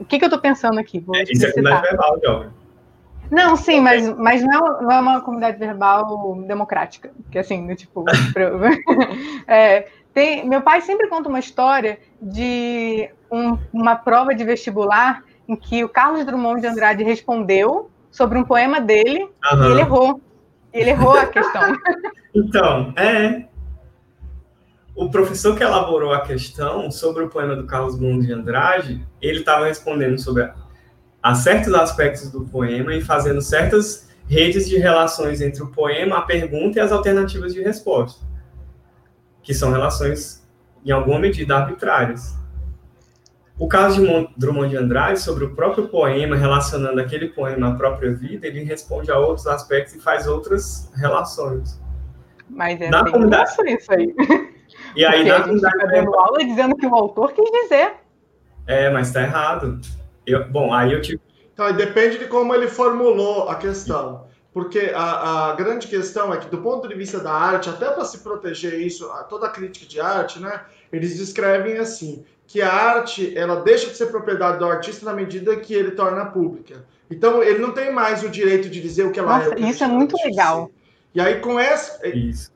[0.00, 0.98] O que, que, eu estou pensando aqui?
[1.00, 2.48] Vou é, isso é comunidade verbal, Jovem.
[3.30, 7.10] Não, sim, mas, mas não, não é uma comunidade verbal democrática.
[7.30, 8.04] Que assim, tipo.
[9.46, 15.56] é, tem, meu pai sempre conta uma história de um, uma prova de vestibular em
[15.56, 19.64] que o Carlos Drummond de Andrade respondeu sobre um poema dele uhum.
[19.64, 20.20] e ele errou.
[20.72, 21.76] Ele errou a questão.
[22.34, 23.44] então, é.
[24.98, 29.38] O professor que elaborou a questão sobre o poema do Carlos Drummond de Andrade, ele
[29.38, 30.56] estava respondendo sobre a,
[31.22, 36.22] a certos aspectos do poema e fazendo certas redes de relações entre o poema, a
[36.22, 38.26] pergunta e as alternativas de resposta,
[39.40, 40.44] que são relações,
[40.84, 42.36] em alguma medida, arbitrárias.
[43.56, 48.12] O caso de Drummond de Andrade, sobre o próprio poema, relacionando aquele poema à própria
[48.12, 51.80] vida, ele responde a outros aspectos e faz outras relações.
[52.50, 53.52] Mas é na bem comunidade...
[53.64, 54.12] isso aí.
[54.98, 55.78] E aí, Porque na comunidade...
[55.78, 57.92] Tá dando aula dizendo que o autor quis dizer.
[58.66, 59.80] É, mas está errado.
[60.26, 61.20] Eu, bom, aí eu tive...
[61.54, 64.26] Então, depende de como ele formulou a questão.
[64.52, 68.04] Porque a, a, grande questão é que, do ponto de vista da arte, até para
[68.04, 73.36] se proteger isso, toda a crítica de arte, né, eles descrevem assim: que a arte
[73.38, 76.84] ela deixa de ser propriedade do artista na medida que ele torna pública.
[77.08, 79.60] Então ele não tem mais o direito de dizer o que ela Nossa, é.
[79.60, 80.70] Isso é muito legal.
[81.14, 82.50] E aí com essa isso.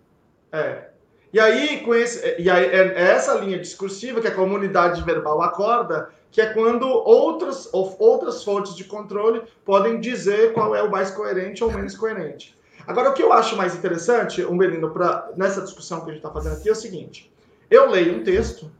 [0.50, 0.91] É.
[1.33, 5.40] E aí com esse e aí é, é essa linha discursiva que a comunidade verbal
[5.40, 11.11] acorda, que é quando outras outras fontes de controle podem dizer qual é o mais
[11.11, 12.57] coerente ou menos coerente.
[12.87, 16.31] Agora o que eu acho mais interessante, Umbelino, para nessa discussão que a gente está
[16.31, 17.33] fazendo aqui é o seguinte:
[17.71, 18.71] eu leio um texto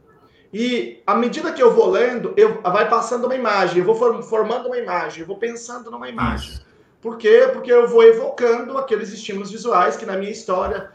[0.53, 4.67] e à medida que eu vou lendo, eu vai passando uma imagem, eu vou formando
[4.67, 6.59] uma imagem, eu vou pensando numa imagem.
[7.01, 7.49] Por quê?
[7.51, 10.91] Porque eu vou evocando aqueles estímulos visuais que na minha história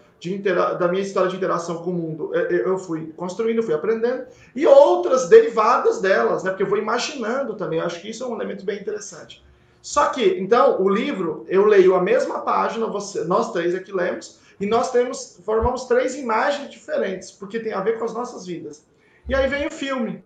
[0.78, 5.28] da minha história de interação com o mundo eu fui construindo, fui aprendendo, e outras
[5.28, 6.50] derivadas delas, né?
[6.50, 7.78] Porque eu vou imaginando também.
[7.78, 9.44] Eu acho que isso é um elemento bem interessante.
[9.80, 14.40] Só que, então, o livro, eu leio a mesma página, você, nós três aqui lemos,
[14.60, 18.84] e nós temos, formamos três imagens diferentes, porque tem a ver com as nossas vidas.
[19.28, 20.22] E aí vem o filme.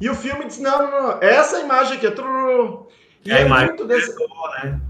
[0.00, 2.14] E o filme diz: não, não, não, essa imagem aqui é.
[3.24, 4.12] E é imagem do desse...
[4.12, 4.80] diretor, né?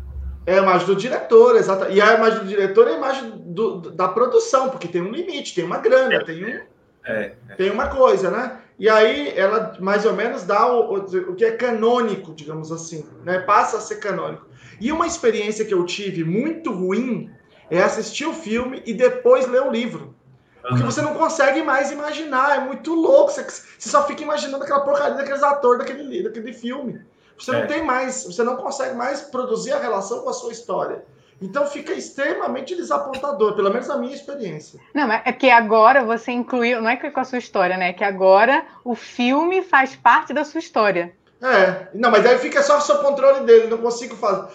[0.49, 1.93] É a imagem do diretor, exato.
[1.93, 5.55] E a imagem do diretor é a imagem do, da produção, porque tem um limite,
[5.55, 7.55] tem uma grana, é, tem, um, é, é.
[7.55, 8.59] tem uma coisa, né?
[8.79, 13.05] E aí ela mais ou menos dá o, o, o, que é canônico, digamos assim,
[13.25, 13.41] né?
[13.41, 14.47] Passa a ser canônico.
[14.81, 17.31] E uma experiência que eu tive muito ruim
[17.71, 20.15] é assistir o filme e depois ler o livro.
[20.63, 23.33] Porque você não consegue mais imaginar, é muito louco.
[23.33, 27.03] Você, você só fica imaginando aquela porcaria daqueles atores daquele, daquele filme.
[27.39, 27.61] Você é.
[27.61, 31.05] não tem mais, você não consegue mais produzir a relação com a sua história.
[31.41, 34.81] Então fica extremamente desapontador, pelo menos na minha experiência.
[34.93, 37.91] Não, é que agora você incluiu, não é que com a sua história, né?
[37.91, 41.13] É que agora o filme faz parte da sua história.
[41.41, 44.49] É, não, mas aí fica só sob controle dele, não consigo fazer,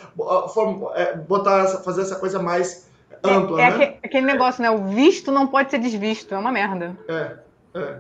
[0.95, 2.89] é, botar, fazer essa coisa mais
[3.23, 3.97] ampla, é, é né?
[4.03, 4.69] aquele negócio, né?
[4.69, 6.97] O visto não pode ser desvisto, é uma merda.
[7.07, 7.37] É,
[7.75, 7.99] é.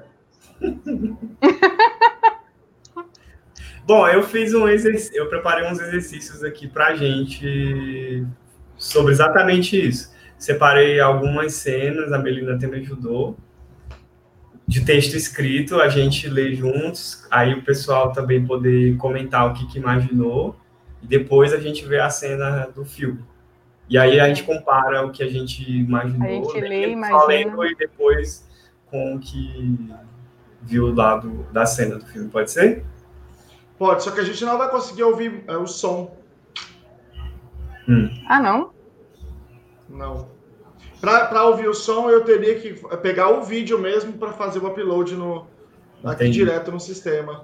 [3.85, 8.25] Bom, eu fiz um exercício, eu preparei uns exercícios aqui pra gente
[8.77, 10.13] sobre exatamente isso.
[10.37, 13.37] Separei algumas cenas, a Melina até me ajudou.
[14.65, 19.67] de texto escrito, a gente lê juntos, aí o pessoal também poder comentar o que,
[19.67, 20.55] que imaginou,
[21.01, 23.19] e depois a gente vê a cena do filme.
[23.89, 27.67] E aí a gente compara o que a gente imaginou, a gente né, lê, imagina.
[27.69, 28.47] e depois
[28.89, 29.77] com o que
[30.61, 32.85] viu lá do, da cena do filme, pode ser?
[33.83, 36.15] Pode, só que a gente não vai conseguir ouvir é, o som.
[37.85, 38.09] Hum.
[38.29, 38.71] Ah, não?
[39.89, 40.29] Não.
[41.01, 45.17] Para ouvir o som, eu teria que pegar o vídeo mesmo para fazer o upload
[45.17, 45.47] no,
[46.01, 47.43] aqui direto no sistema.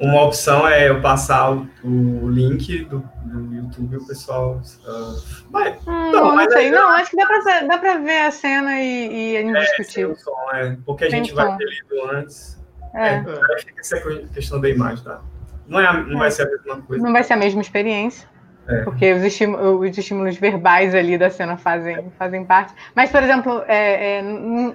[0.00, 4.60] Uma opção é eu passar o, o link do, do YouTube e o pessoal.
[4.84, 5.78] Uh, vai.
[5.86, 9.34] Hum, não, não sei, não, acho que dá para dá pra ver a cena e,
[9.34, 10.06] e a gente é, discutir.
[10.06, 11.36] O som, é, porque a gente som.
[11.36, 12.60] vai ter lido antes.
[12.94, 13.08] É.
[13.10, 13.54] é.
[13.54, 15.22] Acho que essa é a questão da imagem, tá?
[15.66, 17.04] Não, é, não vai ser a mesma coisa.
[17.04, 18.28] Não vai ser a mesma experiência.
[18.66, 18.82] É.
[18.82, 22.74] Porque os estímulos, os estímulos, verbais ali da cena fazem, fazem parte.
[22.94, 24.24] Mas, por exemplo, é, é,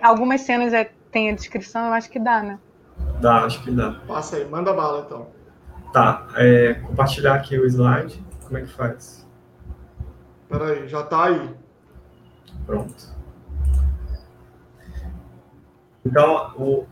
[0.02, 2.60] algumas cenas é, tem a descrição, eu acho que dá, né?
[3.21, 3.91] Dá, acho que dá.
[4.08, 5.28] Passa aí, manda bala então.
[5.93, 8.21] Tá, é, compartilhar aqui o slide.
[8.45, 9.26] Como é que faz?
[10.50, 11.50] Peraí, já tá aí.
[12.65, 13.17] Pronto.
[16.06, 16.86] Então, o,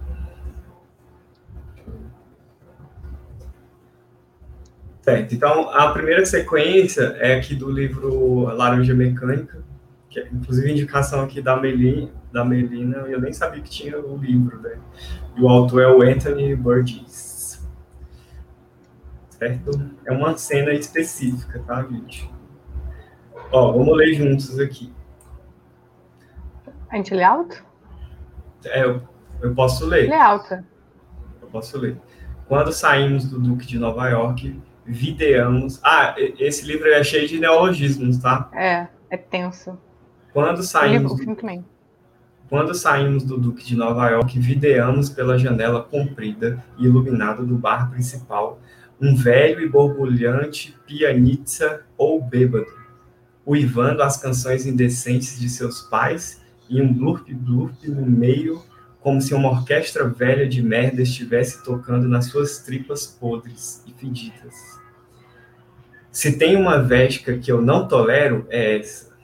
[5.06, 5.36] Certo.
[5.36, 9.64] Então, a primeira sequência é aqui do livro Laranja Mecânica,
[10.10, 14.18] que é inclusive indicação aqui da Melina, da Melina, eu nem sabia que tinha o
[14.18, 14.80] livro, né?
[15.38, 17.64] E o autor é o Anthony Burgess.
[19.30, 19.80] Certo?
[20.08, 22.28] É uma cena específica, tá, gente?
[23.52, 24.92] Ó, vamos ler juntos aqui.
[26.90, 27.64] A gente lê alto?
[28.66, 29.04] É, eu,
[29.40, 30.10] eu posso ler.
[30.10, 30.66] Lê alta.
[31.40, 31.96] Eu posso ler.
[32.48, 35.80] Quando saímos do Duque de Nova York, videamos.
[35.84, 38.50] Ah, esse livro é cheio de neologismos, tá?
[38.54, 39.78] É, é tenso.
[40.32, 41.14] Quando saímos.
[41.14, 41.66] O também.
[42.48, 47.90] Quando saímos do Duque de Nova York, videamos pela janela comprida e iluminada do bar
[47.90, 48.60] principal
[49.02, 52.66] um velho e borbulhante pianista ou bêbado,
[53.46, 58.62] uivando as canções indecentes de seus pais e um blurp-blurp no meio,
[59.06, 64.56] como se uma orquestra velha de merda estivesse tocando nas suas tripas podres e fedidas.
[66.12, 69.16] Se tem uma vesca que eu não tolero, é essa.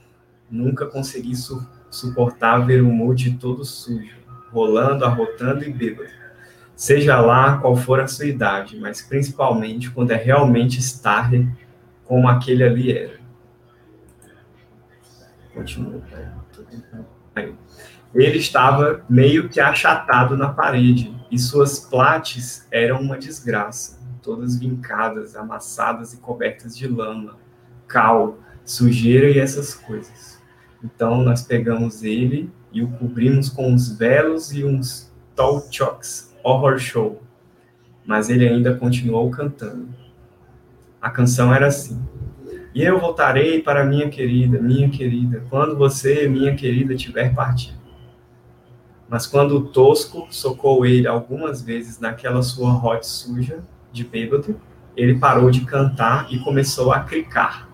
[0.52, 4.18] Nunca consegui su suportar ver o mood todo sujo,
[4.52, 6.12] rolando, arrotando e bêbado.
[6.76, 11.32] Seja lá qual for a sua idade, mas principalmente quando é realmente estar
[12.06, 13.20] como aquele ali era.
[15.62, 16.02] Continua.
[18.14, 25.36] Ele estava meio que achatado na parede e suas plates eram uma desgraça todas vincadas,
[25.36, 27.38] amassadas e cobertas de lama,
[27.88, 30.40] cal, sujeira e essas coisas.
[30.84, 36.78] Então nós pegamos ele e o cobrimos com uns velos e uns tall chocks, horror
[36.80, 37.22] show.
[38.06, 39.90] Mas ele ainda continuou cantando.
[41.02, 42.02] A canção era assim:
[42.74, 47.80] E eu voltarei para minha querida, minha querida, quando você, minha querida, tiver partido.
[49.10, 53.60] Mas quando o tosco socou ele algumas vezes naquela sua rote suja,
[53.92, 54.60] de bêbado,
[54.96, 57.70] ele parou de cantar e começou a cricar.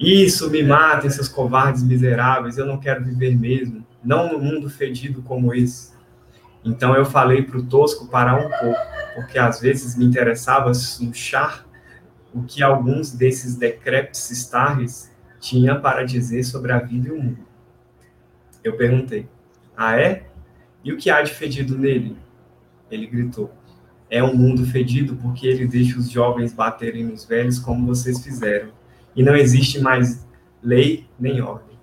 [0.00, 5.22] Isso, me matem, seus covardes miseráveis, eu não quero viver mesmo, não no mundo fedido
[5.22, 5.92] como esse.
[6.64, 8.80] Então eu falei para o tosco parar um pouco,
[9.14, 11.66] porque às vezes me interessava suchar
[12.34, 17.46] o que alguns desses decrépitos stars tinham para dizer sobre a vida e o mundo.
[18.62, 19.28] Eu perguntei,
[19.76, 20.26] ah é?
[20.82, 22.16] E o que há de fedido nele?
[22.90, 23.52] Ele gritou.
[24.10, 28.70] É um mundo fedido porque ele deixa os jovens baterem nos velhos como vocês fizeram.
[29.14, 30.26] E não existe mais
[30.62, 31.78] lei nem ordem.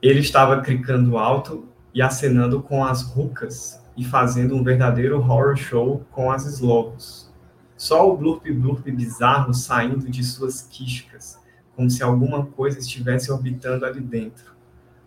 [0.00, 6.04] Ele estava cricando alto e acenando com as rucas e fazendo um verdadeiro horror show
[6.10, 7.29] com as eslovos.
[7.80, 11.38] Só o blurp-blurp bizarro saindo de suas quísticas,
[11.74, 14.52] como se alguma coisa estivesse orbitando ali dentro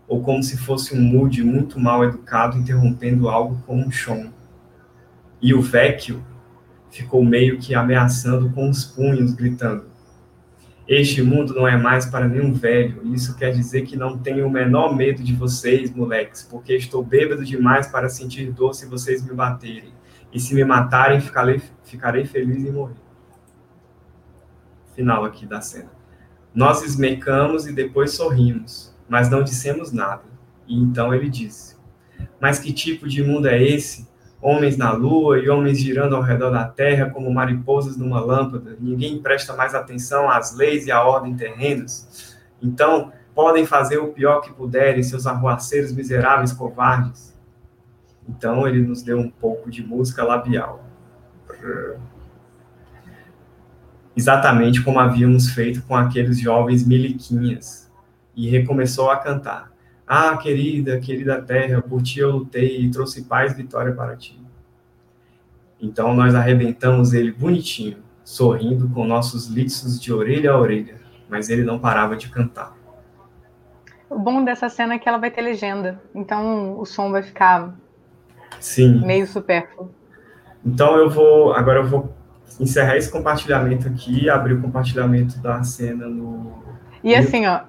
[0.08, 4.34] ou como se fosse um mood muito mal educado interrompendo algo como um chão.
[5.40, 6.26] E o vecchio
[6.90, 9.86] ficou meio que ameaçando com os punhos, gritando:
[10.88, 14.48] Este mundo não é mais para nenhum velho, e isso quer dizer que não tenho
[14.48, 19.24] o menor medo de vocês, moleques, porque estou bêbado demais para sentir dor se vocês
[19.24, 19.93] me baterem.
[20.34, 22.96] E se me matarem, ficarei, ficarei feliz em morrer.
[24.96, 25.92] Final aqui da cena.
[26.54, 30.24] Nós esmecamos e depois sorrimos mas não dissemos nada.
[30.68, 31.76] E então ele disse:
[32.40, 34.12] Mas que tipo de mundo é esse?
[34.42, 38.76] Homens na lua e homens girando ao redor da terra como mariposas numa lâmpada.
[38.80, 42.36] Ninguém presta mais atenção às leis e à ordem terrenas.
[42.62, 47.33] Então, podem fazer o pior que puderem, seus arruaceiros miseráveis covardes.
[48.28, 50.84] Então ele nos deu um pouco de música labial.
[54.16, 57.92] Exatamente como havíamos feito com aqueles jovens miliquinhas.
[58.36, 59.72] E recomeçou a cantar.
[60.08, 64.40] Ah, querida, querida terra, por ti eu lutei e trouxe paz e vitória para ti.
[65.80, 71.00] Então nós arrebentamos ele bonitinho, sorrindo com nossos liços de orelha a orelha,
[71.30, 72.76] mas ele não parava de cantar.
[74.10, 77.74] O bom dessa cena é que ela vai ter legenda, então o som vai ficar
[78.60, 79.06] Sim.
[79.06, 79.92] meio supérfluo.
[80.66, 82.14] Então eu vou, agora eu vou
[82.60, 86.64] encerrar esse compartilhamento aqui, abrir o compartilhamento da cena no.
[87.04, 87.62] E assim, ó,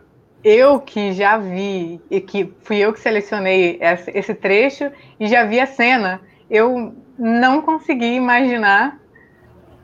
[0.45, 5.59] eu que já vi, e que fui eu que selecionei esse trecho e já vi
[5.59, 9.01] a cena, eu não consegui imaginar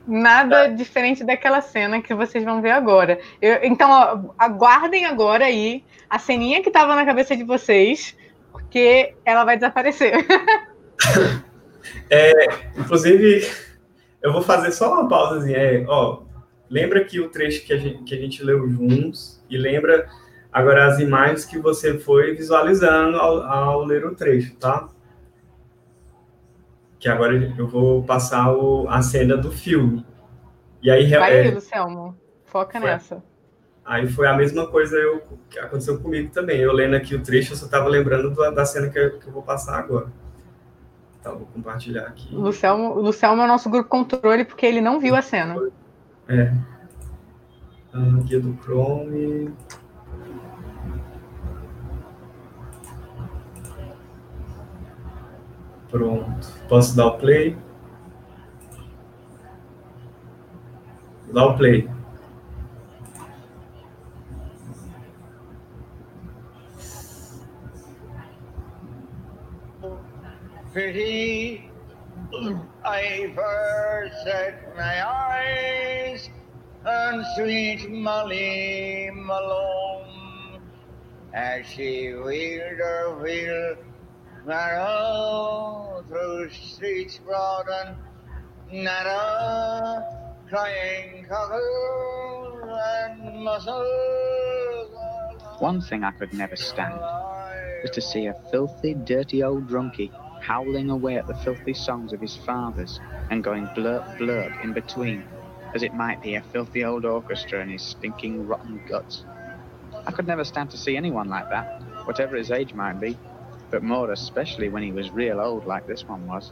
[0.07, 3.19] nada diferente daquela cena que vocês vão ver agora.
[3.41, 8.15] Eu, então, ó, aguardem agora aí a ceninha que estava na cabeça de vocês,
[8.51, 10.13] porque ela vai desaparecer.
[12.09, 12.31] é,
[12.77, 13.47] inclusive,
[14.21, 15.57] eu vou fazer só uma pausazinha.
[15.57, 16.23] É, ó,
[16.69, 20.07] lembra que o trecho que a, gente, que a gente leu juntos e lembra
[20.51, 24.89] agora as imagens que você foi visualizando ao, ao ler o trecho, tá?
[27.01, 30.05] que agora eu vou passar o, a cena do filme.
[30.83, 32.15] E aí, Vai é, Luciano.
[32.45, 33.23] Foca foi, nessa.
[33.83, 36.59] Aí foi a mesma coisa eu, que aconteceu comigo também.
[36.59, 39.27] Eu lendo aqui o trecho, eu só estava lembrando da, da cena que eu, que
[39.27, 40.13] eu, vou passar agora.
[41.21, 42.35] Então, vou compartilhar aqui.
[42.35, 45.55] O Luciano, o Luciano é o nosso grupo controle, porque ele não viu a cena.
[46.27, 46.51] É.
[47.93, 49.53] Ah, guia do Chrome.
[55.91, 56.47] Pronto.
[56.67, 57.55] Posso dar o play?
[61.31, 61.87] Dá o play.
[78.01, 80.59] Sweet Molly
[81.33, 83.75] as she wheeled her wheel
[84.45, 87.95] narrow through streets broad and
[88.83, 90.03] narrow,
[90.49, 92.63] crying cockles
[92.97, 94.89] and mussels.
[95.59, 96.99] One thing I could never stand
[97.83, 102.19] was to see a filthy, dirty old drunkie howling away at the filthy songs of
[102.19, 102.99] his fathers
[103.29, 105.23] and going blurp blurp in between,
[105.75, 109.23] as it might be a filthy old orchestra in his stinking rotten guts.
[110.05, 113.17] I could never stand to see anyone like that, whatever his age might be
[113.71, 116.51] but more especially when he was real old like this one was.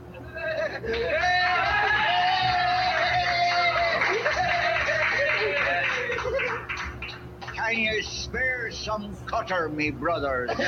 [7.55, 10.49] Can you spare some cutter, me brothers?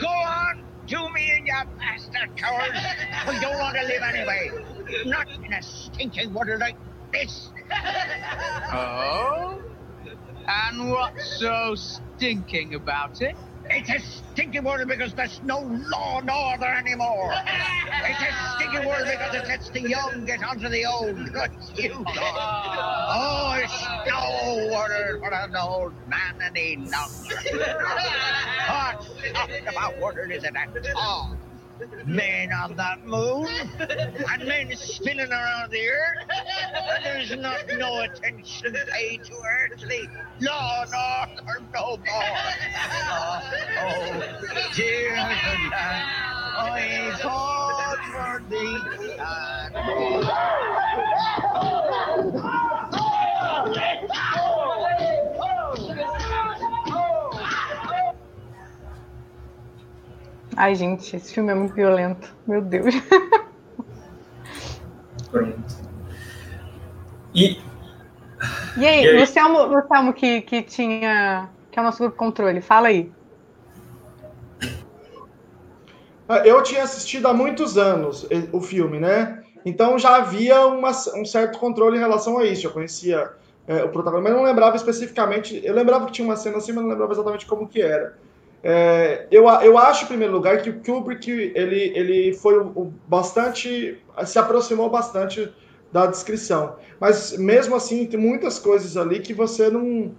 [0.00, 2.78] Go on, do me in, you bastard cowards.
[3.28, 4.50] We don't want to live anyway.
[5.04, 6.76] Not in a stinking water like
[7.12, 7.50] this.
[8.72, 9.60] Oh?
[10.48, 13.36] And what's so stinking about it?
[13.70, 17.34] It's a stinking world because there's no law and order anymore.
[18.04, 21.18] it's a stinking world because it lets the young get onto the old.
[21.76, 23.06] You God.
[23.08, 27.36] Oh, it's no order for an old man any longer.
[28.68, 31.36] What about order is it at all?
[32.06, 33.48] Men on that moon
[34.32, 36.28] and men spinning around the earth.
[36.96, 39.34] And there's not no attention paid to
[39.72, 40.08] earthly
[40.40, 42.24] law and order no more.
[43.08, 43.40] Oh,
[43.78, 45.72] oh dear land,
[46.58, 48.78] I fought for thee.
[60.56, 62.34] Ai, gente, esse filme é muito violento.
[62.46, 62.94] Meu Deus.
[65.30, 65.86] Pronto.
[67.34, 67.60] E.
[68.78, 69.20] E aí, e aí?
[69.20, 71.48] Luciano, Luciano que, que tinha.
[71.70, 73.12] que é o nosso grupo controle, fala aí.
[76.28, 79.42] Ah, eu tinha assistido há muitos anos o filme, né?
[79.64, 82.66] Então já havia uma, um certo controle em relação a isso.
[82.66, 83.30] Eu conhecia
[83.66, 85.60] é, o protagonista, mas não lembrava especificamente.
[85.64, 88.16] Eu lembrava que tinha uma cena assim, mas não lembrava exatamente como que era.
[88.62, 93.98] É, eu, eu acho, em primeiro lugar, que o Kubrick ele, ele foi o, bastante.
[94.24, 95.52] se aproximou bastante
[95.92, 96.76] da descrição.
[97.00, 100.14] Mas mesmo assim, tem muitas coisas ali que você não.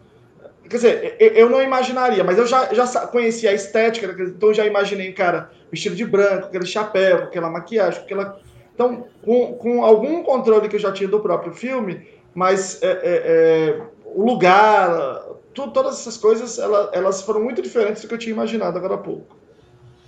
[0.64, 5.14] Quer dizer, eu não imaginaria, mas eu já, já conhecia a estética, então já imaginei,
[5.14, 8.40] cara, vestido de branco, aquele chapéu, aquela maquiagem, aquela.
[8.74, 13.00] Então, com, com algum controle que eu já tinha do próprio filme, mas é, é,
[13.04, 15.26] é o lugar,
[15.58, 18.94] tu, todas essas coisas, ela, elas foram muito diferentes do que eu tinha imaginado agora
[18.94, 19.36] há pouco.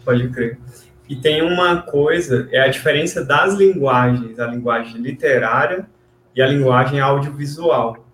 [0.05, 0.59] Pode crer.
[1.09, 5.89] E tem uma coisa, é a diferença das linguagens, a linguagem literária
[6.35, 8.05] e a linguagem audiovisual.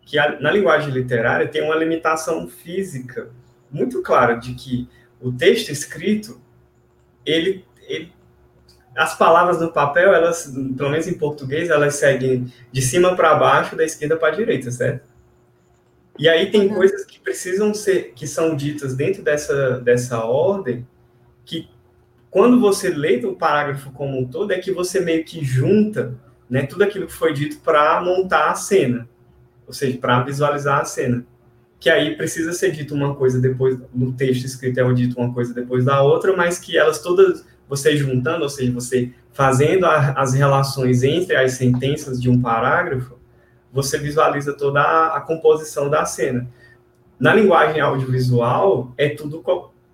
[0.00, 3.28] Que a, na linguagem literária tem uma limitação física
[3.70, 4.88] muito clara de que
[5.20, 6.40] o texto escrito,
[7.26, 8.10] ele, ele
[8.96, 13.76] as palavras no papel, elas, pelo menos em português, elas seguem de cima para baixo,
[13.76, 15.07] da esquerda para a direita, certo?
[16.18, 16.74] E aí tem uhum.
[16.74, 20.86] coisas que precisam ser, que são ditas dentro dessa, dessa ordem,
[21.44, 21.68] que
[22.30, 26.14] quando você lê o parágrafo como um todo, é que você meio que junta
[26.48, 29.08] né, tudo aquilo que foi dito para montar a cena,
[29.66, 31.24] ou seja, para visualizar a cena.
[31.78, 35.54] Que aí precisa ser dito uma coisa depois, no texto escrito é dito uma coisa
[35.54, 40.34] depois da outra, mas que elas todas, você juntando, ou seja, você fazendo a, as
[40.34, 43.17] relações entre as sentenças de um parágrafo,
[43.72, 46.48] você visualiza toda a, a composição da cena.
[47.18, 49.42] Na linguagem audiovisual, é tudo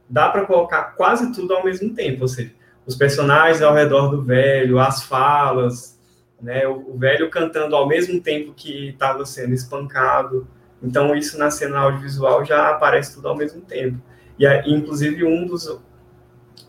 [0.08, 2.52] dá para colocar quase tudo ao mesmo tempo, ou seja,
[2.86, 5.98] os personagens ao redor do velho, as falas,
[6.40, 10.46] né, o, o velho cantando ao mesmo tempo que estava sendo espancado.
[10.82, 13.98] Então isso na cena audiovisual já aparece tudo ao mesmo tempo.
[14.38, 15.80] E inclusive um dos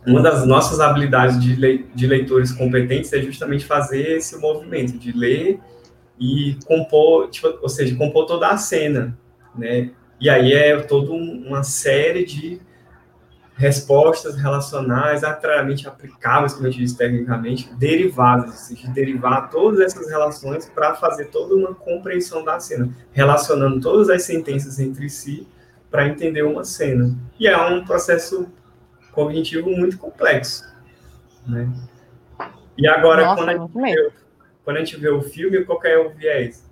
[0.05, 5.11] uma das nossas habilidades de, le, de leitores competentes é justamente fazer esse movimento de
[5.11, 5.59] ler
[6.19, 9.17] e compor, tipo, ou seja, compor toda a cena,
[9.55, 9.91] né?
[10.19, 12.61] E aí é toda uma série de
[13.57, 20.09] respostas relacionais arbitrariamente aplicáveis, como a gente diz tecnicamente, derivadas, ou seja, derivar todas essas
[20.09, 25.47] relações para fazer toda uma compreensão da cena, relacionando todas as sentenças entre si
[25.89, 27.15] para entender uma cena.
[27.39, 28.47] E é um processo
[29.13, 30.65] cognitivo muito complexo,
[31.47, 31.71] né?
[32.77, 34.13] E agora, Nossa, quando, a gente
[34.65, 36.69] quando a gente vê o filme, qual é o viés?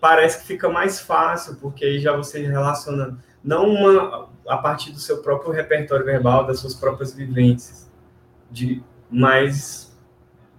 [0.00, 4.98] Parece que fica mais fácil, porque aí já você relaciona não uma a partir do
[4.98, 7.90] seu próprio repertório verbal, das suas próprias vivências,
[8.50, 9.96] de mais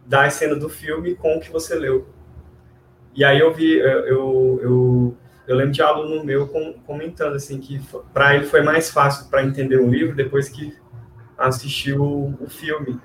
[0.06, 2.08] da cena do filme com o que você leu.
[3.14, 5.18] E aí eu vi, eu, eu,
[5.48, 6.48] eu, lembro de aluno meu
[6.86, 7.82] comentando assim que
[8.14, 10.76] para ele foi mais fácil para entender um livro depois que
[11.38, 13.00] assistiu o, o filme.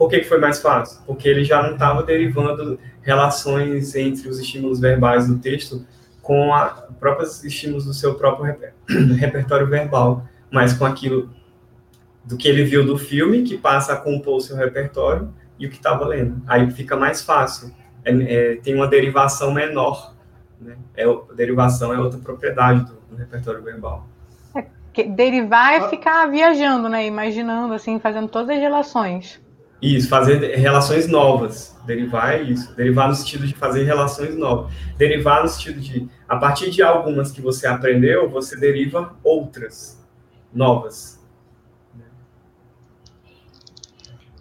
[0.00, 1.02] Por que, que foi mais fácil?
[1.06, 5.84] Porque ele já não estava derivando relações entre os estímulos verbais do texto
[6.22, 8.72] com a próprios estímulos do seu próprio reper,
[9.18, 11.28] repertório verbal, mas com aquilo
[12.24, 15.68] do que ele viu do filme, que passa a compor o seu repertório, e o
[15.68, 16.40] que estava lendo.
[16.46, 17.70] Aí fica mais fácil.
[18.02, 20.14] É, é, tem uma derivação menor.
[20.58, 20.78] Né?
[20.96, 24.06] É, a derivação é outra propriedade do, do repertório verbal.
[24.54, 24.64] É,
[25.04, 27.06] derivar é ficar viajando, né?
[27.06, 29.38] imaginando, assim, fazendo todas as relações.
[29.80, 31.74] Isso, fazer relações novas.
[31.86, 32.74] Derivar é isso.
[32.74, 34.72] Derivar no sentido de fazer relações novas.
[34.96, 39.98] Derivar no sentido de, a partir de algumas que você aprendeu, você deriva outras
[40.52, 41.18] novas.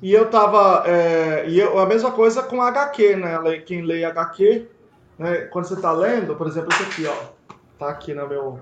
[0.02, 0.84] E eu tava.
[0.88, 3.60] É, e eu, a mesma coisa com HQ, né?
[3.66, 4.68] Quem lê HQ,
[5.18, 5.36] né?
[5.52, 7.56] quando você tá lendo, por exemplo, esse aqui, ó.
[7.78, 8.60] Tá aqui no meu.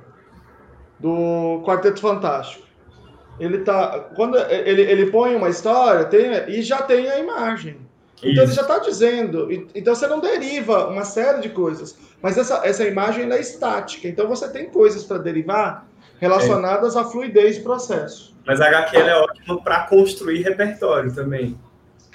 [0.99, 2.66] Do Quarteto Fantástico
[3.39, 7.77] ele tá quando ele, ele põe uma história tem, e já tem a imagem
[8.17, 8.41] então Isso.
[8.43, 12.83] ele já está dizendo então você não deriva uma série de coisas mas essa, essa
[12.83, 15.87] imagem é estática então você tem coisas para derivar
[16.19, 16.99] relacionadas é.
[16.99, 21.57] à fluidez do processo mas a HQ é ótima para construir repertório também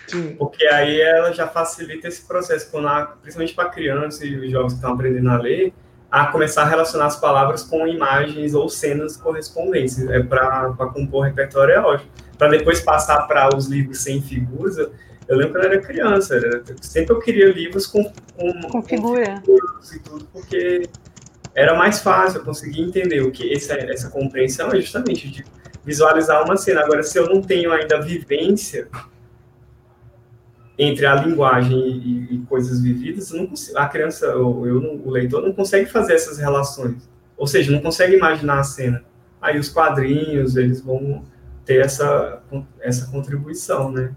[0.08, 0.34] Sim.
[0.36, 2.88] porque aí ela já facilita esse processo quando
[3.22, 5.72] principalmente para crianças e os jovens que estão aprendendo a ler
[6.12, 9.98] a começar a relacionar as palavras com imagens ou cenas correspondentes.
[10.10, 12.10] É para compor repertório é ótimo.
[12.36, 14.92] Para depois passar para os livros sem figuras, eu,
[15.26, 18.04] eu lembro quando eu era criança, era, sempre eu queria livros com,
[18.36, 19.42] com, com figura.
[19.46, 20.82] Com e tudo, porque
[21.54, 25.42] era mais fácil, eu conseguia entender o que essa, essa compreensão é justamente de
[25.82, 26.82] visualizar uma cena.
[26.82, 28.86] Agora, se eu não tenho ainda vivência
[30.78, 35.52] entre a linguagem e, e coisas vividas, consigo, a criança, eu, eu, o leitor, não
[35.52, 37.08] consegue fazer essas relações.
[37.36, 39.04] Ou seja, não consegue imaginar a cena.
[39.40, 41.24] Aí os quadrinhos, eles vão
[41.64, 42.42] ter essa,
[42.80, 44.12] essa contribuição, né?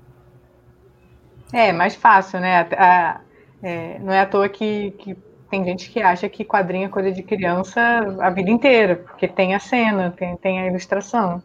[1.51, 2.59] É, mais fácil, né?
[2.59, 3.21] A, a,
[3.63, 5.17] é, não é à toa que, que
[5.49, 7.81] tem gente que acha que quadrinho é coisa de criança
[8.19, 11.41] a vida inteira, porque tem a cena, tem, tem a ilustração.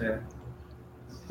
[0.00, 0.18] É.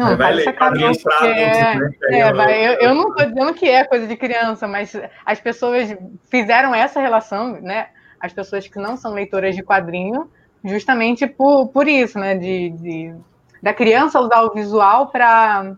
[0.10, 1.91] Não, vai ler quadrinhos adultos, né?
[2.12, 5.95] É, vai, eu, eu não estou dizendo que é coisa de criança, mas as pessoas
[6.30, 7.88] fizeram essa relação, né?
[8.20, 10.30] As pessoas que não são leitoras de quadrinho,
[10.64, 12.36] justamente por, por isso, né?
[12.36, 13.16] De, de
[13.62, 15.76] da criança usar o visual para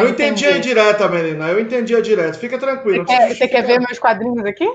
[0.00, 1.48] eu entendi a direta, Melina.
[1.48, 2.34] Eu entendi a direta.
[2.34, 3.04] Fica tranquilo.
[3.06, 4.68] Você, quer, você quer ver meus quadrinhos aqui?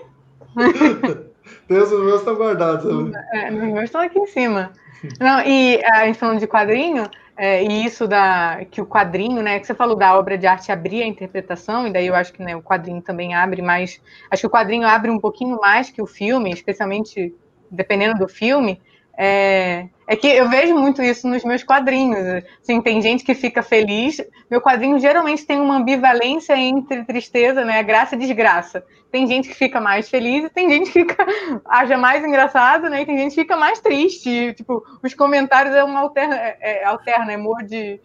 [1.68, 3.10] Deus, os meus estão guardados.
[3.10, 3.26] Né?
[3.34, 4.72] É, os meus estão aqui em cima.
[5.20, 9.60] Não, e a gente falando de quadrinho, é, e isso da que o quadrinho, né,
[9.60, 12.44] que você falou da obra de arte abrir a interpretação, e daí eu acho que
[12.44, 16.02] né, o quadrinho também abre mais, acho que o quadrinho abre um pouquinho mais que
[16.02, 17.34] o filme, especialmente
[17.70, 18.82] dependendo do filme,
[19.24, 22.44] é, é, que eu vejo muito isso nos meus quadrinhos.
[22.60, 24.20] Assim, tem gente que fica feliz.
[24.50, 27.84] Meu quadrinho geralmente tem uma ambivalência entre tristeza, né?
[27.84, 28.84] Graça e desgraça.
[29.12, 31.24] Tem gente que fica mais feliz e tem gente que fica,
[31.66, 33.04] acha mais engraçado, né?
[33.04, 34.56] E tem gente que fica mais triste.
[34.56, 38.02] Tipo, os comentários é uma alterna, é, é, alterna emoji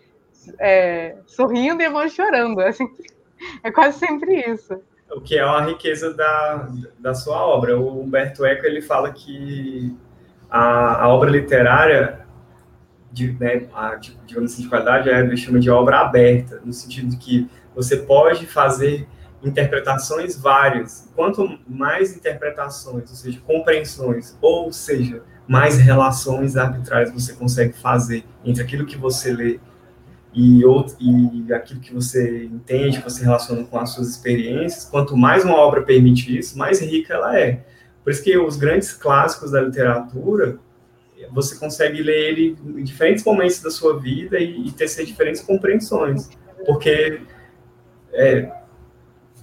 [0.59, 2.61] é, sorrindo e emoji chorando.
[2.61, 2.87] Assim,
[3.64, 4.79] é quase sempre isso.
[5.11, 7.81] O que é uma riqueza da, da sua obra.
[7.81, 9.97] O Humberto Eco ele fala que
[10.51, 12.26] a, a obra literária,
[13.12, 17.11] de, né, a, de, digamos assim, de qualidade, ele chama de obra aberta, no sentido
[17.11, 19.09] de que você pode fazer
[19.42, 21.11] interpretações várias.
[21.14, 28.62] Quanto mais interpretações, ou seja, compreensões, ou seja, mais relações arbitrárias você consegue fazer entre
[28.62, 29.61] aquilo que você lê
[30.34, 35.16] e, outro, e aquilo que você entende, que você relaciona com as suas experiências, quanto
[35.16, 37.64] mais uma obra permite isso, mais rica ela é.
[38.07, 40.61] Por isso que os grandes clássicos da literatura,
[41.33, 46.31] você consegue ler ele em diferentes momentos da sua vida e, e ter diferentes compreensões,
[46.65, 47.21] porque
[48.13, 48.49] é,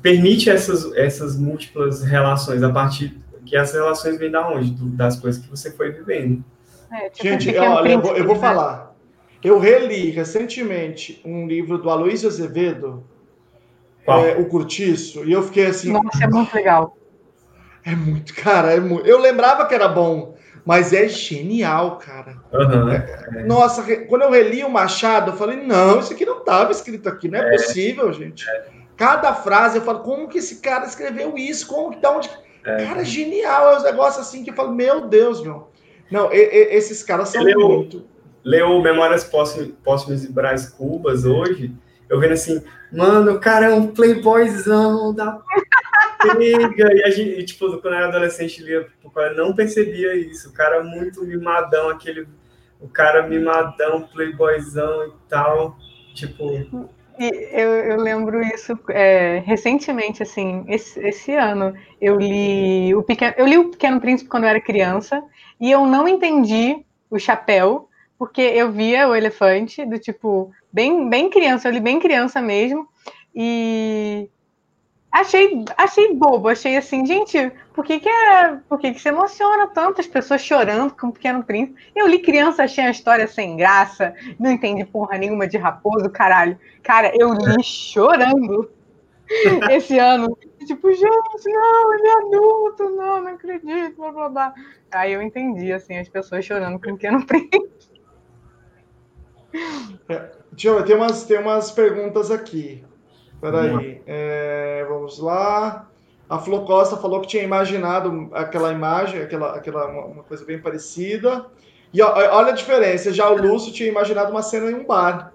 [0.02, 4.72] permite essas, essas múltiplas relações a partir que essas relações vêm da onde?
[4.72, 6.42] Do, das coisas que você foi vivendo.
[6.90, 8.40] É, tipo Gente, olha, eu vou, eu vou né?
[8.40, 8.96] falar.
[9.44, 13.04] Eu reli recentemente um livro do Aloysio Azevedo,
[14.08, 15.92] é, O Curtiço, e eu fiquei assim.
[15.92, 16.98] Nossa, é muito legal.
[17.86, 19.06] É muito, cara, é muito.
[19.06, 22.38] Eu lembrava que era bom, mas é genial, cara.
[22.54, 26.72] Uhum, é, Nossa, quando eu reli o Machado, eu falei, não, isso aqui não estava
[26.72, 28.50] escrito aqui, não é, é possível, gente.
[28.50, 28.66] É.
[28.96, 31.68] Cada frase eu falo, como que esse cara escreveu isso?
[31.68, 32.30] Como que da onde.
[32.66, 32.86] É.
[32.86, 35.70] Cara, genial, é um negócio assim que eu falo, meu Deus, meu.
[36.10, 38.06] Não, e, e, esses caras são leu, muito.
[38.44, 41.74] Leu Memórias Póstumas e Brás Cubas hoje,
[42.10, 45.42] eu vendo assim, mano, o cara é um playboyzão da
[46.40, 48.88] E a gente, tipo, quando eu era adolescente, lia,
[49.36, 50.50] não percebia isso.
[50.50, 52.28] O cara muito mimadão, aquele.
[52.80, 55.78] O cara mimadão, playboyzão e tal.
[56.14, 56.90] Tipo.
[57.20, 61.74] Eu, eu lembro isso é, recentemente, assim, esse, esse ano.
[62.02, 65.24] Eu li, o Pequeno, eu li O Pequeno Príncipe quando eu era criança
[65.60, 71.30] e eu não entendi o chapéu, porque eu via o elefante do tipo, bem, bem
[71.30, 72.88] criança, eu li bem criança mesmo.
[73.36, 74.30] E
[75.14, 79.68] Achei, achei bobo, achei assim, gente, por que que, é, por que que se emociona
[79.68, 81.80] tanto as pessoas chorando com o Pequeno Príncipe?
[81.96, 86.58] Eu li criança, achei a história sem graça, não entendi porra nenhuma de raposo, caralho.
[86.82, 88.72] Cara, eu li chorando
[89.70, 90.36] esse ano.
[90.66, 94.54] Tipo, gente, não, ele é adulto, não, não acredito, blá blá blá.
[94.92, 98.02] Aí eu entendi, assim, as pessoas chorando com o Pequeno Príncipe.
[100.10, 102.84] É, ver, tem umas, tem umas perguntas aqui.
[103.44, 105.90] Peraí, é, vamos lá.
[106.30, 111.46] A Flo Costa falou que tinha imaginado aquela imagem, aquela, aquela uma coisa bem parecida.
[111.94, 115.34] E ó, olha a diferença, já o Lúcio tinha imaginado uma cena em um bar.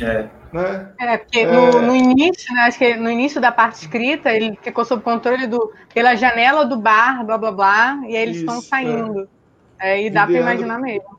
[0.00, 0.28] É.
[0.52, 0.92] Né?
[1.00, 1.46] É, porque é...
[1.50, 5.48] No, no, início, né, acho que no início da parte escrita, ele ficou sob controle
[5.48, 9.28] do pela janela do bar, blá blá blá, e aí eles Isso, estão saindo.
[9.80, 9.94] É.
[9.96, 11.18] É, e dá para imaginar mesmo.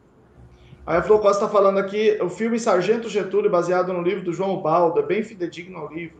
[0.86, 4.32] Aí a Flor Costa está falando aqui, o filme Sargento Getúlio, baseado no livro do
[4.32, 6.18] João Balda, bem fidedigno ao livro.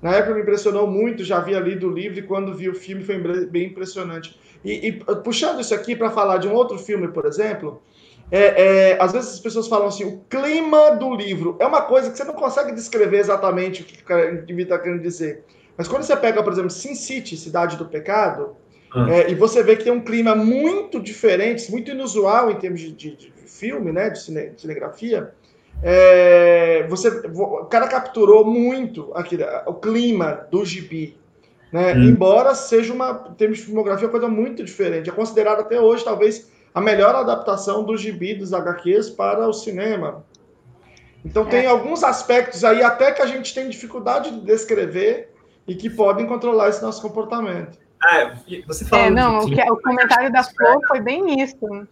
[0.00, 3.04] Na época me impressionou muito, já havia lido o livro e quando vi o filme
[3.04, 4.38] foi bem impressionante.
[4.64, 7.82] E, e puxando isso aqui para falar de um outro filme, por exemplo,
[8.30, 12.10] é, é, às vezes as pessoas falam assim, o clima do livro é uma coisa
[12.10, 15.44] que você não consegue descrever exatamente o que o indivíduo está querendo dizer.
[15.76, 18.56] Mas quando você pega, por exemplo, Sin City, Cidade do Pecado,
[18.94, 19.10] ah.
[19.10, 22.92] é, e você vê que tem um clima muito diferente, muito inusual em termos de,
[22.92, 25.32] de, de filme, né, de, cine, de cinegrafia,
[25.82, 31.18] é, você, o cara capturou muito aquele, o clima do gibi,
[31.70, 31.94] né?
[31.94, 32.04] Hum.
[32.04, 35.10] Embora seja uma, em termos de filmografia, uma coisa muito diferente.
[35.10, 40.24] É considerado até hoje, talvez, a melhor adaptação do gibi dos HQs para o cinema.
[41.24, 41.46] Então é.
[41.46, 45.32] tem alguns aspectos aí até que a gente tem dificuldade de descrever
[45.66, 47.78] e que podem controlar esse nosso comportamento.
[48.02, 48.34] Ah,
[48.66, 49.06] você falou.
[49.06, 51.86] É, não, o, que, o comentário da Flor foi bem isso.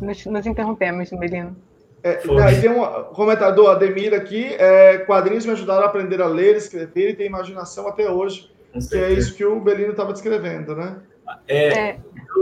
[0.00, 1.56] Nos, nos interrompemos, Melino.
[2.02, 2.82] É, aí tem um
[3.12, 4.54] comentador, Ademir, aqui.
[4.58, 8.50] É, quadrinhos me ajudaram a aprender a ler, escrever e ter imaginação até hoje.
[8.88, 10.96] Que é isso que o Belino estava descrevendo, né?
[11.46, 11.96] É, é,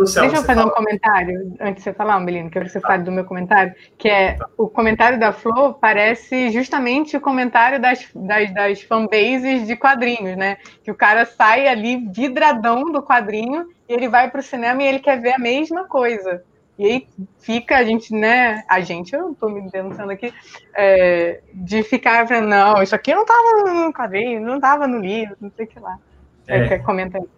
[0.04, 3.10] Deixa eu fazer um comentário antes de você falar, Melino, que eu você fale do
[3.10, 4.48] meu comentário, que é tá.
[4.56, 10.58] o comentário da Flor parece justamente o comentário das, das, das fanbases de quadrinhos, né?
[10.84, 14.86] Que o cara sai ali vidradão do quadrinho e ele vai para o cinema e
[14.86, 16.42] ele quer ver a mesma coisa.
[16.78, 17.08] E aí
[17.40, 18.62] fica a gente, né?
[18.68, 20.32] A gente, eu estou me pensando aqui,
[20.76, 25.36] é, de ficar vendo, não, isso aqui não estava no quadrinho, não estava no livro,
[25.40, 25.98] não sei o que lá.
[26.46, 26.68] É.
[26.68, 27.28] Quer comentar aí.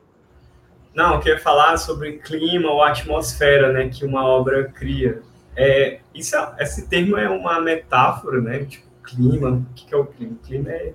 [0.94, 5.22] Não, eu queria falar sobre clima ou atmosfera, né, que uma obra cria.
[5.56, 10.04] É, isso, é, esse termo é uma metáfora, né, tipo, clima, o que é o
[10.04, 10.32] clima?
[10.32, 10.92] O clima é,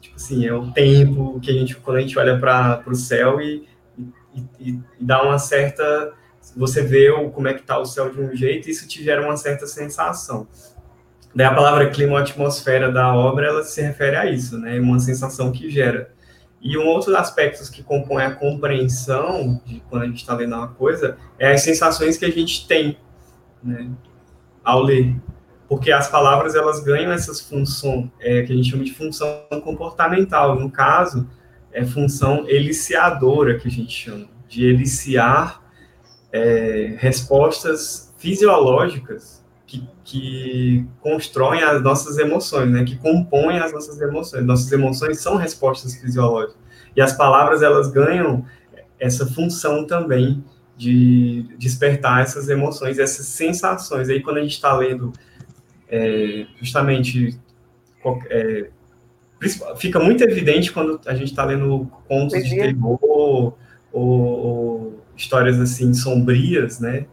[0.00, 3.40] tipo assim, é o tempo que a gente, quando a gente olha para o céu
[3.40, 3.68] e,
[4.34, 6.12] e, e, dá uma certa,
[6.56, 9.22] você vê o, como é que está o céu de um jeito, isso te gera
[9.22, 10.46] uma certa sensação.
[11.34, 14.98] Daí a palavra clima ou atmosfera da obra, ela se refere a isso, né, uma
[14.98, 16.12] sensação que gera.
[16.60, 20.68] E um outro aspecto que compõe a compreensão de quando a gente está lendo uma
[20.68, 22.96] coisa é as sensações que a gente tem
[23.62, 23.90] né,
[24.62, 25.16] ao ler.
[25.68, 30.54] Porque as palavras elas ganham essas funções é, que a gente chama de função comportamental.
[30.54, 31.28] No caso,
[31.72, 35.61] é função eliciadora, que a gente chama, de eliciar
[36.32, 42.84] é, respostas fisiológicas que, que constroem as nossas emoções, né?
[42.84, 44.44] Que compõem as nossas emoções.
[44.44, 46.56] Nossas emoções são respostas fisiológicas.
[46.96, 48.44] E as palavras, elas ganham
[48.98, 50.44] essa função também
[50.76, 54.08] de despertar essas emoções, essas sensações.
[54.08, 55.12] Aí, quando a gente está lendo
[55.88, 57.38] é, justamente...
[58.30, 58.68] É,
[59.76, 63.58] fica muito evidente quando a gente está lendo contos de terror ou,
[63.92, 67.06] ou, histórias assim sombrias, né?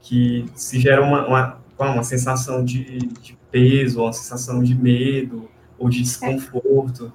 [0.00, 5.88] Que se gera uma, uma uma sensação de, de peso, uma sensação de medo ou
[5.88, 7.12] de desconforto.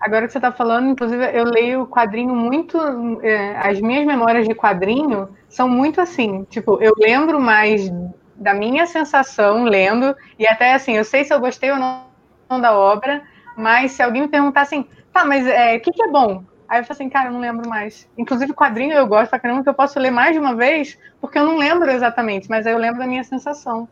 [0.00, 2.76] Agora que você está falando, inclusive, eu leio quadrinho muito.
[3.22, 6.44] É, as minhas memórias de quadrinho são muito assim.
[6.50, 7.88] Tipo, eu lembro mais
[8.34, 12.76] da minha sensação lendo, e até assim, eu sei se eu gostei ou não da
[12.76, 13.22] obra,
[13.56, 16.42] mas se alguém me perguntar assim, tá, mas o é, que, que é bom?
[16.72, 18.08] Aí eu falo assim, cara, eu não lembro mais.
[18.16, 21.38] Inclusive, quadrinho eu gosto pra caramba, que eu posso ler mais de uma vez, porque
[21.38, 23.86] eu não lembro exatamente, mas aí eu lembro da minha sensação.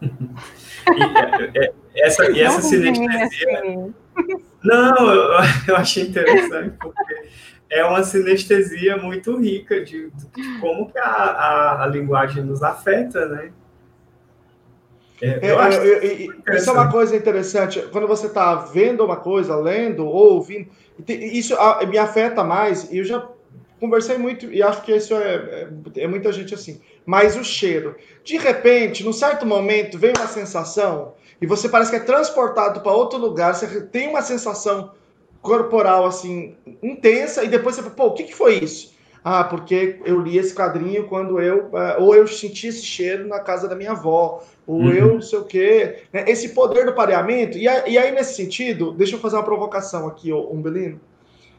[0.00, 3.58] e, é, é, essa, e essa sinestesia.
[3.58, 3.94] Assim.
[4.62, 7.14] Não, eu, eu achei interessante, porque
[7.68, 13.26] é uma sinestesia muito rica de, de como que a, a, a, linguagem nos afeta,
[13.26, 13.50] né?
[15.24, 15.78] É, eu acho
[16.52, 17.80] isso é uma coisa interessante.
[17.90, 20.68] Quando você está vendo uma coisa, lendo ou ouvindo,
[21.08, 21.56] isso
[21.88, 22.90] me afeta mais.
[22.92, 23.26] E eu já
[23.80, 26.80] conversei muito e acho que isso é, é, é, muita gente assim.
[27.06, 27.96] Mas o cheiro.
[28.22, 32.92] De repente, num certo momento, vem uma sensação e você parece que é transportado para
[32.92, 34.92] outro lugar, você tem uma sensação
[35.42, 38.93] corporal assim intensa e depois você fala, pô, o que, que foi isso?
[39.24, 41.68] Ah, porque eu li esse quadrinho quando eu.
[41.68, 44.92] Uh, ou eu senti esse cheiro na casa da minha avó, ou uhum.
[44.92, 46.02] eu não sei o quê.
[46.12, 46.26] Né?
[46.28, 47.56] Esse poder do pareamento.
[47.56, 51.00] E, a, e, aí, nesse sentido, deixa eu fazer uma provocação aqui, Umbelino.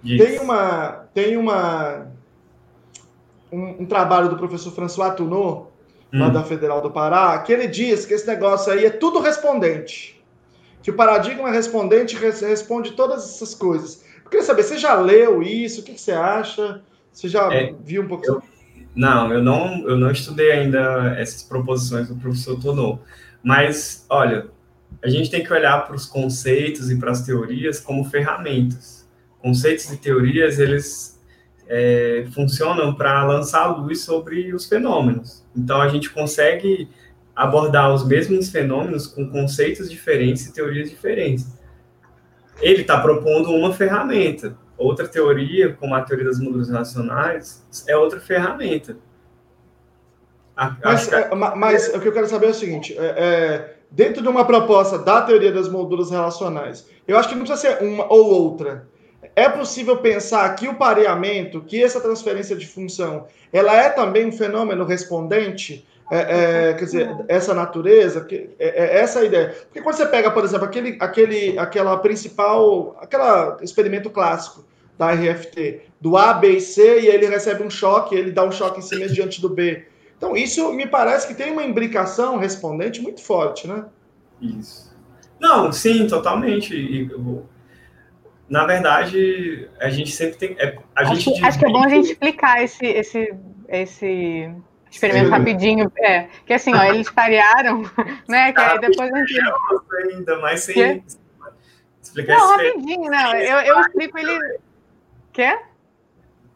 [0.04, 1.08] Tem uma.
[1.12, 2.06] Tem uma.
[3.52, 5.68] Um, um, trabalho do professor François Tunot,
[6.14, 6.20] hum.
[6.20, 10.24] lá da Federal do Pará, que ele diz que esse negócio aí é tudo respondente.
[10.84, 14.04] Que o paradigma respondente responde todas essas coisas.
[14.24, 15.82] Eu queria saber, você já leu isso?
[15.82, 16.84] O que, que você acha?
[17.16, 18.26] Você já é, viu um pouco?
[18.26, 18.44] Eu,
[18.96, 23.00] não, eu não, eu não estudei ainda essas proposições do professor Tonô.
[23.42, 24.48] Mas, olha,
[25.04, 29.06] a gente tem que olhar para os conceitos e para as teorias como ferramentas
[29.46, 31.22] conceitos e teorias, eles
[31.68, 35.46] é, funcionam para lançar luz sobre os fenômenos.
[35.56, 36.90] Então, a gente consegue
[37.36, 41.46] abordar os mesmos fenômenos com conceitos diferentes e teorias diferentes.
[42.60, 44.58] Ele está propondo uma ferramenta.
[44.78, 48.98] Outra teoria, como a teoria das molduras relacionais, é outra ferramenta.
[50.56, 54.22] A, mas, é, mas o que eu quero saber é o seguinte: é, é, dentro
[54.22, 58.12] de uma proposta da teoria das molduras relacionais, eu acho que não precisa ser uma
[58.12, 58.88] ou outra.
[59.36, 64.32] É possível pensar que o pareamento, que essa transferência de função, ela é também um
[64.32, 65.86] fenômeno respondente?
[66.12, 69.56] É, é, quer dizer, essa natureza, que, é, é essa ideia.
[69.66, 73.24] Porque quando você pega, por exemplo, aquele, aquele, aquela principal, aquele
[73.64, 74.64] experimento clássico
[74.98, 78.52] da RFT, do A, B e C, e ele recebe um choque, ele dá um
[78.52, 79.86] choque em si mesmo diante do B.
[80.18, 83.86] Então, isso me parece que tem uma imbricação respondente muito forte, né?
[84.40, 84.96] Isso.
[85.40, 86.76] Não, sim, totalmente.
[86.76, 87.10] E,
[88.48, 90.56] na verdade, a gente sempre tem.
[90.60, 93.34] É, a acho, gente acho que é bom a gente explicar esse, esse,
[93.68, 94.52] esse
[94.96, 95.92] experimento rapidinho.
[96.00, 97.84] É, que assim, ó, eles parearam,
[98.28, 98.52] né?
[98.52, 99.40] Que aí depois a gente.
[100.12, 101.04] Ainda mais sem que?
[102.02, 103.36] explicar Não, rapidinho, não.
[103.36, 104.60] Eu, eu explico ele.
[105.34, 105.70] Quer?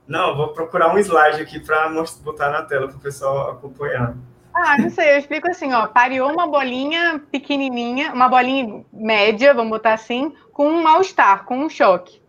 [0.07, 1.89] Não, vou procurar um slide aqui para
[2.21, 4.15] botar na tela para o pessoal acompanhar.
[4.53, 9.69] Ah, não sei, eu explico assim, ó, pareou uma bolinha pequenininha, uma bolinha média, vamos
[9.69, 12.19] botar assim, com um mal-estar, com um choque.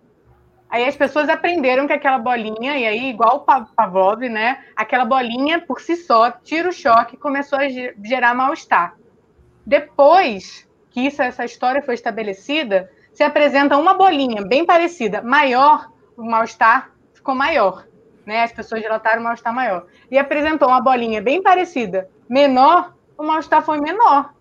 [0.71, 4.65] Aí as pessoas aprenderam que aquela bolinha, e aí, igual o Pavlov, né?
[4.77, 8.95] Aquela bolinha, por si só, tira o choque e começou a gerar mal-estar.
[9.67, 16.23] Depois que isso, essa história foi estabelecida, se apresenta uma bolinha bem parecida, maior, o
[16.23, 17.87] mal-estar ficou maior.
[18.25, 18.45] Né?
[18.45, 19.87] As pessoas relataram o mal-estar maior.
[20.09, 24.33] E apresentou uma bolinha bem parecida, menor, o mal-estar foi menor.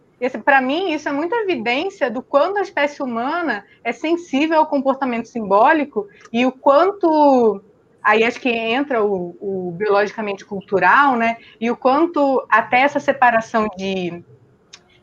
[0.43, 5.27] Para mim, isso é muita evidência do quanto a espécie humana é sensível ao comportamento
[5.27, 7.61] simbólico e o quanto.
[8.01, 11.37] Aí acho que entra o, o biologicamente cultural, né?
[11.59, 14.23] E o quanto até essa separação de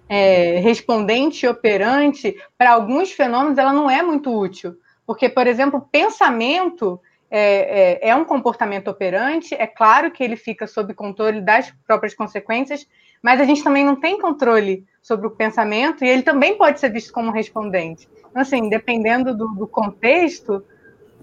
[0.08, 4.76] é, respondente e operante, para alguns fenômenos, ela não é muito útil.
[5.06, 7.00] Porque, por exemplo, pensamento
[7.30, 12.14] é, é, é, um comportamento operante, é claro que ele fica sob controle das próprias
[12.14, 12.86] consequências,
[13.22, 16.90] mas a gente também não tem controle sobre o pensamento e ele também pode ser
[16.90, 18.08] visto como respondente.
[18.30, 20.64] Então, assim, dependendo do, do contexto,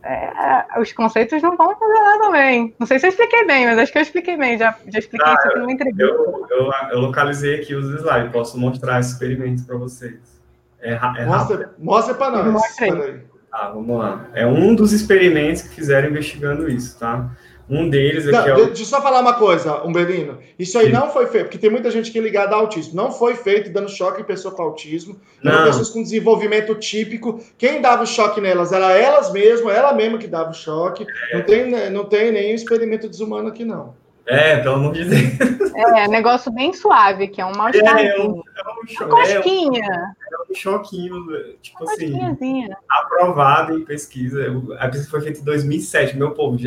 [0.04, 2.76] é, os conceitos não vão funcionar também.
[2.78, 4.58] Não sei se eu expliquei bem, mas acho que eu expliquei bem.
[4.58, 6.04] Já, já expliquei ah, isso aqui numa entrevista.
[6.04, 10.42] Eu, eu, eu, localizei aqui os slides, posso mostrar esse experimento para vocês.
[10.82, 12.52] É, é mostra mostra para nós.
[12.52, 13.33] Mostra aí.
[13.54, 14.26] Tá, vamos lá.
[14.34, 17.30] É um dos experimentos que fizeram investigando isso, tá?
[17.70, 18.66] Um deles aqui não, é o...
[18.66, 20.40] Deixa eu só falar uma coisa, Umberino.
[20.58, 20.92] Isso aí Sim.
[20.94, 22.96] não foi feito, porque tem muita gente que é ligada ao autismo.
[22.96, 25.18] Não foi feito dando choque em pessoa com autismo.
[25.44, 25.66] Não.
[25.66, 27.40] pessoas com desenvolvimento típico.
[27.56, 31.06] Quem dava o choque nelas era elas mesmas, ela mesma que dava o choque.
[31.30, 31.38] É.
[31.38, 33.94] Não, tem, não tem nenhum experimento desumano aqui, não.
[34.26, 35.72] É, pelo amor de Deus.
[35.76, 38.00] É, negócio bem suave, que é um mal-estar.
[38.00, 40.16] É, é, um, é um cho cosquinha.
[40.54, 41.26] É é choquinho,
[41.62, 42.18] tipo assim,
[42.90, 44.46] aprovado em pesquisa.
[44.80, 46.58] A pesquisa foi feita em 2007, meu povo.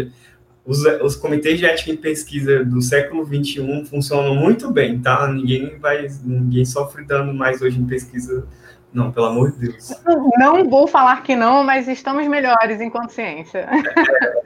[0.65, 5.29] Os, os comitês de ética em pesquisa do século 21 funcionam muito bem, tá?
[5.29, 8.47] Ninguém vai, ninguém sofre dano mais hoje em pesquisa,
[8.93, 9.93] não, pelo amor de Deus.
[10.39, 13.69] Não vou falar que não, mas estamos melhores em consciência.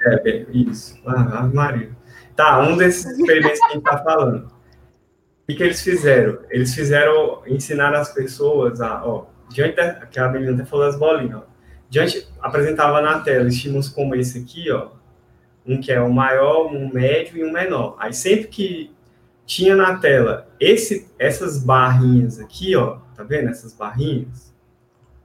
[0.03, 0.99] É, é, é isso.
[1.07, 1.91] Ah, Maria.
[2.37, 4.60] Tá, um desses experimentos que a gente está falando.
[5.51, 6.39] O que, que, eles fizeram?
[6.49, 10.97] Eles fizeram ensinar as pessoas a, ó, diante da, que a menina até falou das
[10.97, 11.43] bolinhas, ó,
[11.89, 14.91] diante, apresentava na tela estímulos como esse aqui, ó,
[15.67, 17.97] um que é um maior, um médio e um menor.
[17.99, 18.95] Aí sempre que
[19.45, 24.55] tinha na tela esse, essas barrinhas aqui, ó, tá vendo essas barrinhas?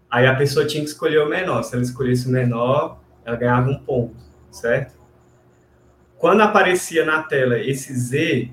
[0.10, 1.62] Aí a pessoa tinha que escolher o menor.
[1.62, 4.16] Se ela escolhesse o menor, ela ganhava um ponto,
[4.50, 4.96] certo?
[6.18, 8.50] Quando aparecia na tela esse Z,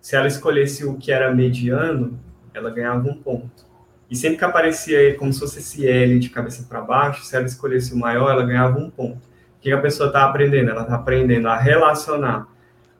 [0.00, 2.18] se ela escolhesse o que era mediano,
[2.54, 3.66] ela ganhava um ponto.
[4.10, 7.44] E sempre que aparecia como se fosse esse L de cabeça para baixo, se ela
[7.44, 9.18] escolhesse o maior, ela ganhava um ponto.
[9.18, 10.70] O que a pessoa está aprendendo?
[10.70, 12.48] Ela está aprendendo a relacionar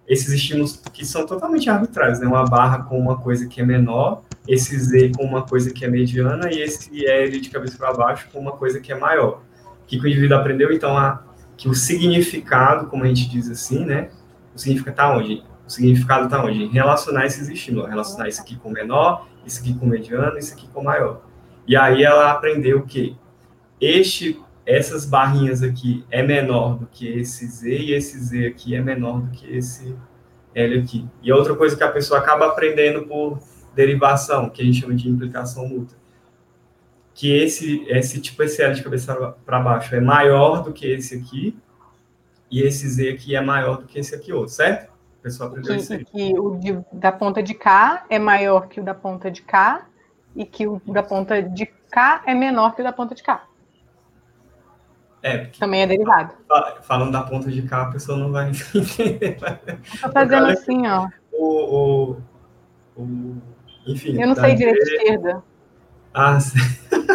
[0.07, 2.27] esses estímulos que são totalmente arbitrários, né?
[2.27, 5.89] Uma barra com uma coisa que é menor, esse Z com uma coisa que é
[5.89, 9.43] mediana e esse L de cabeça para baixo com uma coisa que é maior.
[9.83, 11.23] O que o indivíduo aprendeu, então, a
[11.57, 14.11] que o significado, como a gente diz assim, né?
[14.55, 15.43] O significado está onde?
[15.69, 16.65] O significado está onde?
[16.65, 20.67] Em relacionar esses estímulos, relacionar isso aqui com menor, isso aqui com mediano, isso aqui
[20.69, 21.21] com maior.
[21.67, 23.15] E aí ela aprendeu que
[23.79, 28.81] este, essas barrinhas aqui é menor do que esse Z e esse Z aqui é
[28.81, 29.95] menor do que esse
[30.55, 31.07] L aqui.
[31.23, 33.39] E outra coisa que a pessoa acaba aprendendo por
[33.75, 35.99] derivação, que a gente chama de implicação mútua
[37.19, 39.13] que esse, esse tipo esse L de cabeça
[39.45, 41.59] para baixo é maior do que esse aqui,
[42.49, 44.93] e esse Z aqui é maior do que esse aqui outro, certo?
[45.23, 46.05] Pessoal aprendeu que, isso aí.
[46.05, 49.87] que o de, da ponta de cá é maior que o da ponta de cá,
[50.35, 53.45] e que o da ponta de cá é menor que o da ponta de cá.
[55.23, 56.33] É, Também é derivado.
[56.83, 59.37] Falando da ponta de cá, a pessoa não vai entender.
[59.83, 61.09] Estou fazendo assim, ó.
[61.33, 62.17] O,
[62.97, 63.43] o, o,
[63.87, 64.21] enfim.
[64.21, 65.43] Eu não sei direito esquerda.
[66.15, 66.39] Ah,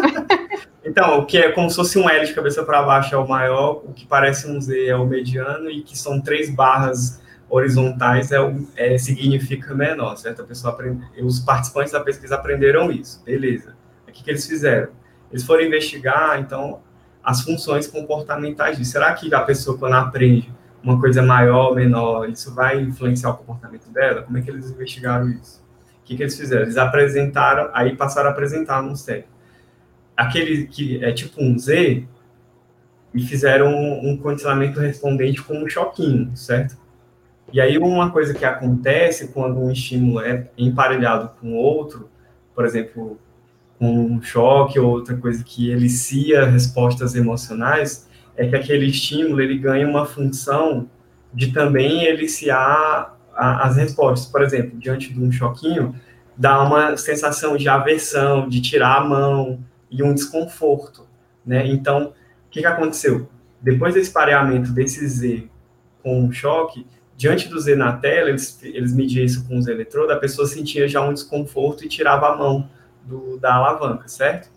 [0.84, 3.28] então, o que é como se fosse um L de cabeça para baixo é o
[3.28, 7.23] maior, o que parece um Z é o mediano, e que são três barras
[7.54, 8.38] horizontais é,
[8.76, 10.42] é significa menor, certo?
[10.42, 13.76] A pessoa aprende, os participantes da pesquisa aprenderam isso, beleza.
[14.08, 14.90] O que, que eles fizeram?
[15.32, 16.82] Eles foram investigar, então,
[17.24, 18.92] as funções comportamentais disso.
[18.92, 20.52] Será que a pessoa, quando aprende
[20.82, 24.24] uma coisa maior menor, isso vai influenciar o comportamento dela?
[24.24, 25.64] Como é que eles investigaram isso?
[26.02, 26.64] O que, que eles fizeram?
[26.64, 29.26] Eles apresentaram, aí passaram a apresentar no sério.
[30.18, 32.08] Aquele que é tipo um Z,
[33.14, 36.76] e fizeram um, um condicionamento respondente com um choquinho, certo?
[37.54, 42.10] E aí uma coisa que acontece quando um estímulo é emparelhado com outro,
[42.56, 43.20] por exemplo,
[43.78, 49.60] com um choque ou outra coisa que elicia respostas emocionais, é que aquele estímulo ele
[49.60, 50.90] ganha uma função
[51.32, 54.28] de também eliciar a, as respostas.
[54.32, 55.94] Por exemplo, diante de um choquinho,
[56.36, 59.60] dá uma sensação de aversão, de tirar a mão
[59.92, 61.06] e um desconforto,
[61.46, 61.68] né?
[61.68, 62.06] Então,
[62.48, 63.30] o que, que aconteceu?
[63.62, 65.48] Depois desse pareamento desse Z
[66.02, 66.86] com o choque,
[67.16, 70.88] diante do Z na tela, eles, eles mediam isso com os eletrodos, a pessoa sentia
[70.88, 72.70] já um desconforto e tirava a mão
[73.04, 74.50] do, da alavanca, certo?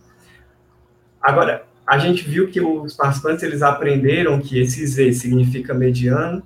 [1.21, 6.43] Agora, a gente viu que os participantes eles aprenderam que esse Z significa mediano,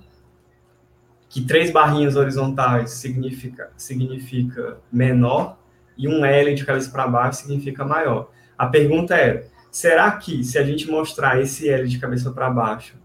[1.29, 5.57] que três barrinhas horizontais significa, significa menor
[5.97, 8.29] e um L de cabeça para baixo significa maior.
[8.57, 13.00] A pergunta é: será que se a gente mostrar esse L de cabeça para baixo,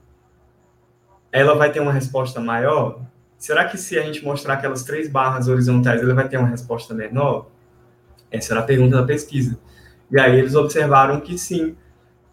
[1.37, 3.01] ela vai ter uma resposta maior?
[3.37, 6.95] Será que se a gente mostrar aquelas três barras horizontais, ela vai ter uma resposta
[6.95, 7.51] menor?
[8.30, 9.59] Essa era a pergunta da pesquisa.
[10.11, 11.76] E aí eles observaram que sim,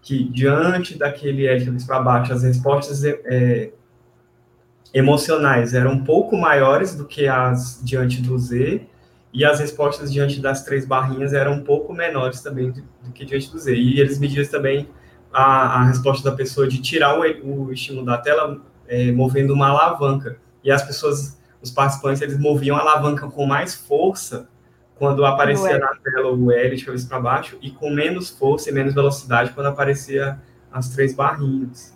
[0.02, 3.72] que diante daquele cabeça para baixo, as respostas é,
[4.94, 8.88] emocionais eram um pouco maiores do que as diante do Z,
[9.34, 13.26] e as respostas diante das três barrinhas eram um pouco menores também do, do que
[13.26, 13.76] diante do Z.
[13.76, 14.88] E eles mediam também
[15.34, 19.70] a, a resposta da pessoa de tirar o, o estímulo da tela é, movendo uma
[19.70, 20.38] alavanca.
[20.64, 24.48] E as pessoas, os participantes, eles moviam a alavanca com mais força
[24.96, 28.74] quando aparecia na tela o L de cabeça para baixo e com menos força e
[28.74, 30.40] menos velocidade quando aparecia
[30.72, 31.94] as três barrinhas.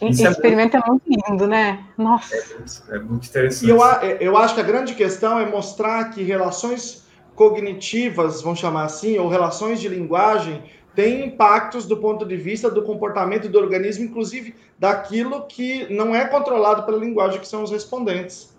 [0.00, 0.86] Esse é experimento muito...
[0.86, 1.84] é muito lindo, né?
[1.96, 2.36] Nossa.
[2.36, 3.66] É, é muito interessante.
[3.66, 3.78] E eu,
[4.20, 9.28] eu acho que a grande questão é mostrar que relações cognitivas, vamos chamar assim, ou
[9.28, 10.62] relações de linguagem,
[10.96, 16.24] têm impactos do ponto de vista do comportamento do organismo, inclusive daquilo que não é
[16.24, 18.56] controlado pela linguagem, que são os respondentes.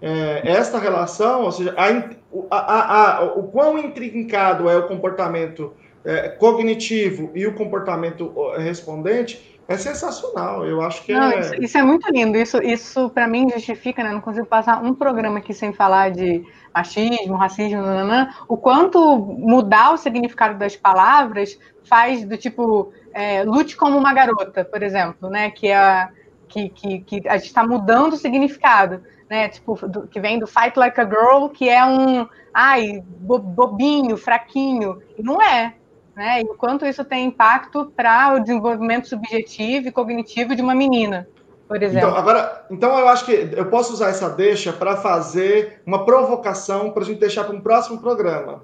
[0.00, 5.72] É, esta relação, ou seja, a, a, a, o quão intrincado é o comportamento
[6.04, 11.40] é, cognitivo e o comportamento respondente é sensacional, eu acho que não, é...
[11.40, 14.12] Isso, isso, é muito lindo, isso, isso para mim justifica, né?
[14.12, 19.92] Não consigo passar um programa aqui sem falar de machismo, racismo, nananã, o quanto mudar
[19.92, 25.50] o significado das palavras faz do tipo é, lute como uma garota, por exemplo, né?
[25.50, 26.08] Que, é,
[26.48, 29.48] que, que, que a gente está mudando o significado, né?
[29.48, 35.00] Tipo, do, que vem do fight like a girl, que é um ai, bobinho, fraquinho.
[35.16, 35.74] E não é,
[36.14, 36.42] né?
[36.42, 41.26] E o quanto isso tem impacto para o desenvolvimento subjetivo e cognitivo de uma menina,
[41.66, 42.08] por então, exemplo.
[42.08, 46.90] Então, agora, então eu acho que eu posso usar essa deixa para fazer uma provocação
[46.90, 48.62] para a gente deixar para um próximo programa,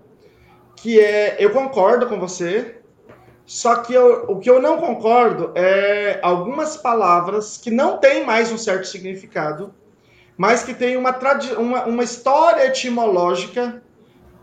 [0.76, 2.77] que é, eu concordo com você,
[3.48, 8.52] só que eu, o que eu não concordo é algumas palavras que não têm mais
[8.52, 9.72] um certo significado,
[10.36, 11.18] mas que têm uma,
[11.56, 13.82] uma, uma história etimológica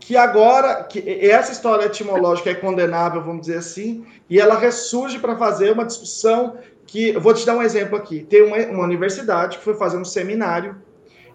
[0.00, 5.36] que agora, que essa história etimológica é condenável, vamos dizer assim, e ela ressurge para
[5.36, 9.64] fazer uma discussão que, vou te dar um exemplo aqui, tem uma, uma universidade que
[9.64, 10.82] foi fazer um seminário,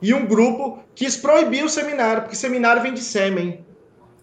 [0.01, 3.65] e um grupo quis proibir o seminário, porque seminário vem de sêmen.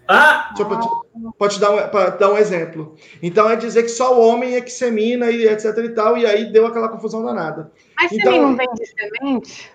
[0.06, 0.52] Ah!
[0.54, 1.07] Deixa eu,
[1.38, 2.94] pode te dar um, dar um exemplo.
[3.22, 6.26] Então é dizer que só o homem é que semina e etc e tal, e
[6.26, 7.70] aí deu aquela confusão danada.
[7.96, 9.72] Mas então, sêmen não vem de semente?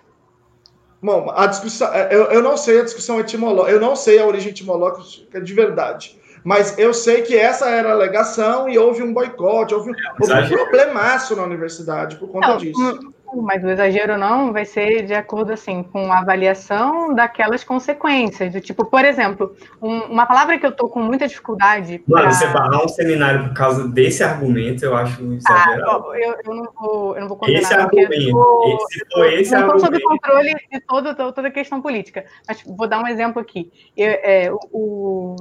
[1.02, 4.26] Bom, a discussão, é, eu, eu não sei a discussão etimológica, eu não sei a
[4.26, 6.18] origem etimológica de verdade.
[6.44, 10.48] Mas eu sei que essa era a alegação e houve um boicote, houve, houve um
[10.50, 13.14] problemaço na universidade por conta não, disso.
[13.42, 18.54] Mas o exagero não vai ser de acordo assim com a avaliação daquelas consequências.
[18.54, 22.04] Do tipo, por exemplo, um, uma palavra que eu tô com muita dificuldade.
[22.08, 22.32] Mano, pra...
[22.32, 26.12] você barrar um seminário por causa desse argumento, eu acho exagerado.
[26.12, 27.62] Ah, eu, eu, não vou, eu não vou condenar.
[27.62, 28.32] Esse argumento.
[28.32, 29.86] Tô, esse esse não argumento.
[29.86, 32.26] sob controle de todo, toda a questão política.
[32.48, 33.72] Mas vou dar um exemplo aqui.
[33.96, 35.36] Eu, é, o,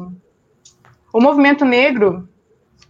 [1.13, 2.29] o movimento negro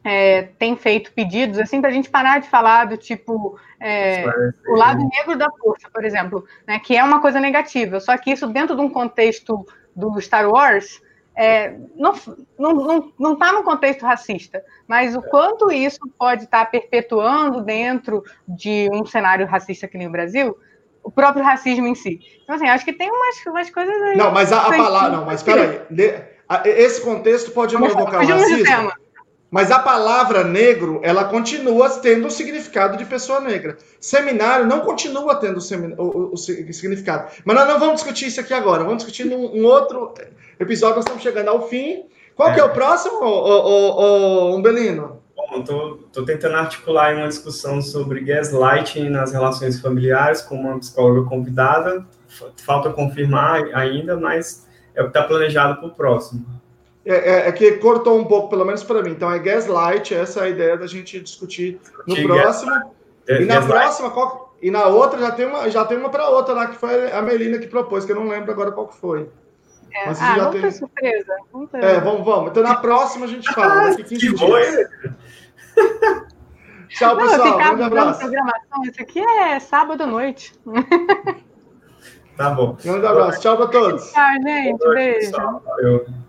[0.05, 4.25] é, tem feito pedidos assim para a gente parar de falar do tipo é,
[4.69, 8.01] o lado negro da força, por exemplo, né, que é uma coisa negativa.
[8.01, 11.01] Só que isso dentro de um contexto do Star Wars
[11.35, 16.45] é, não está não, não, não tá no contexto racista, mas o quanto isso pode
[16.45, 20.57] estar tá perpetuando dentro de um cenário racista aqui no Brasil,
[21.03, 22.21] o próprio racismo em si.
[22.43, 24.17] Então, assim, acho que tem umas, umas coisas aí.
[24.17, 25.17] Não, mas a, a palavra.
[25.17, 25.81] Não, mas peraí.
[26.65, 28.93] Esse contexto pode não evocar o racismo.
[29.53, 33.77] Mas a palavra negro, ela continua tendo o significado de pessoa negra.
[34.01, 37.31] Seminário não continua tendo o, o, o significado.
[37.45, 38.83] Mas nós não vamos discutir isso aqui agora.
[38.83, 40.15] Vamos discutir num um outro
[40.59, 40.97] episódio.
[40.97, 42.07] Nós estamos chegando ao fim.
[42.35, 42.55] Qual é.
[42.55, 45.21] que é o próximo, o, Umbelino?
[45.37, 52.07] Bom, estou tentando articular uma discussão sobre gaslighting nas relações familiares com uma psicóloga convidada.
[52.65, 56.62] Falta confirmar ainda, mas é o que está planejado para o próximo.
[57.05, 59.11] É, é, é, que cortou um pouco, pelo menos para mim.
[59.11, 62.73] Então é gaslight, essa é a ideia da gente discutir no próximo.
[63.29, 66.29] É, e na próxima, qual, E na outra já tem uma, já tem uma para
[66.29, 68.97] outra lá, que foi a Melina que propôs, que eu não lembro agora qual que
[68.97, 69.29] foi.
[69.93, 70.07] É.
[70.07, 70.71] Mas ah, já não tem...
[70.71, 71.35] surpresa.
[71.75, 72.51] É, vamos, vamos.
[72.51, 73.91] Então na próxima a gente fala.
[73.91, 74.63] Ah, que foi?
[76.89, 77.59] Tchau, não, pessoal.
[77.59, 78.21] Um abraço.
[78.21, 78.85] Programação.
[78.85, 80.55] Isso aqui é sábado à noite.
[82.37, 82.77] Tá bom.
[82.83, 83.41] Grande abraço.
[83.41, 84.11] Tchau para todos.
[84.11, 84.89] Tchau, gente.
[84.89, 85.33] Beijo.
[85.33, 86.22] Valeu.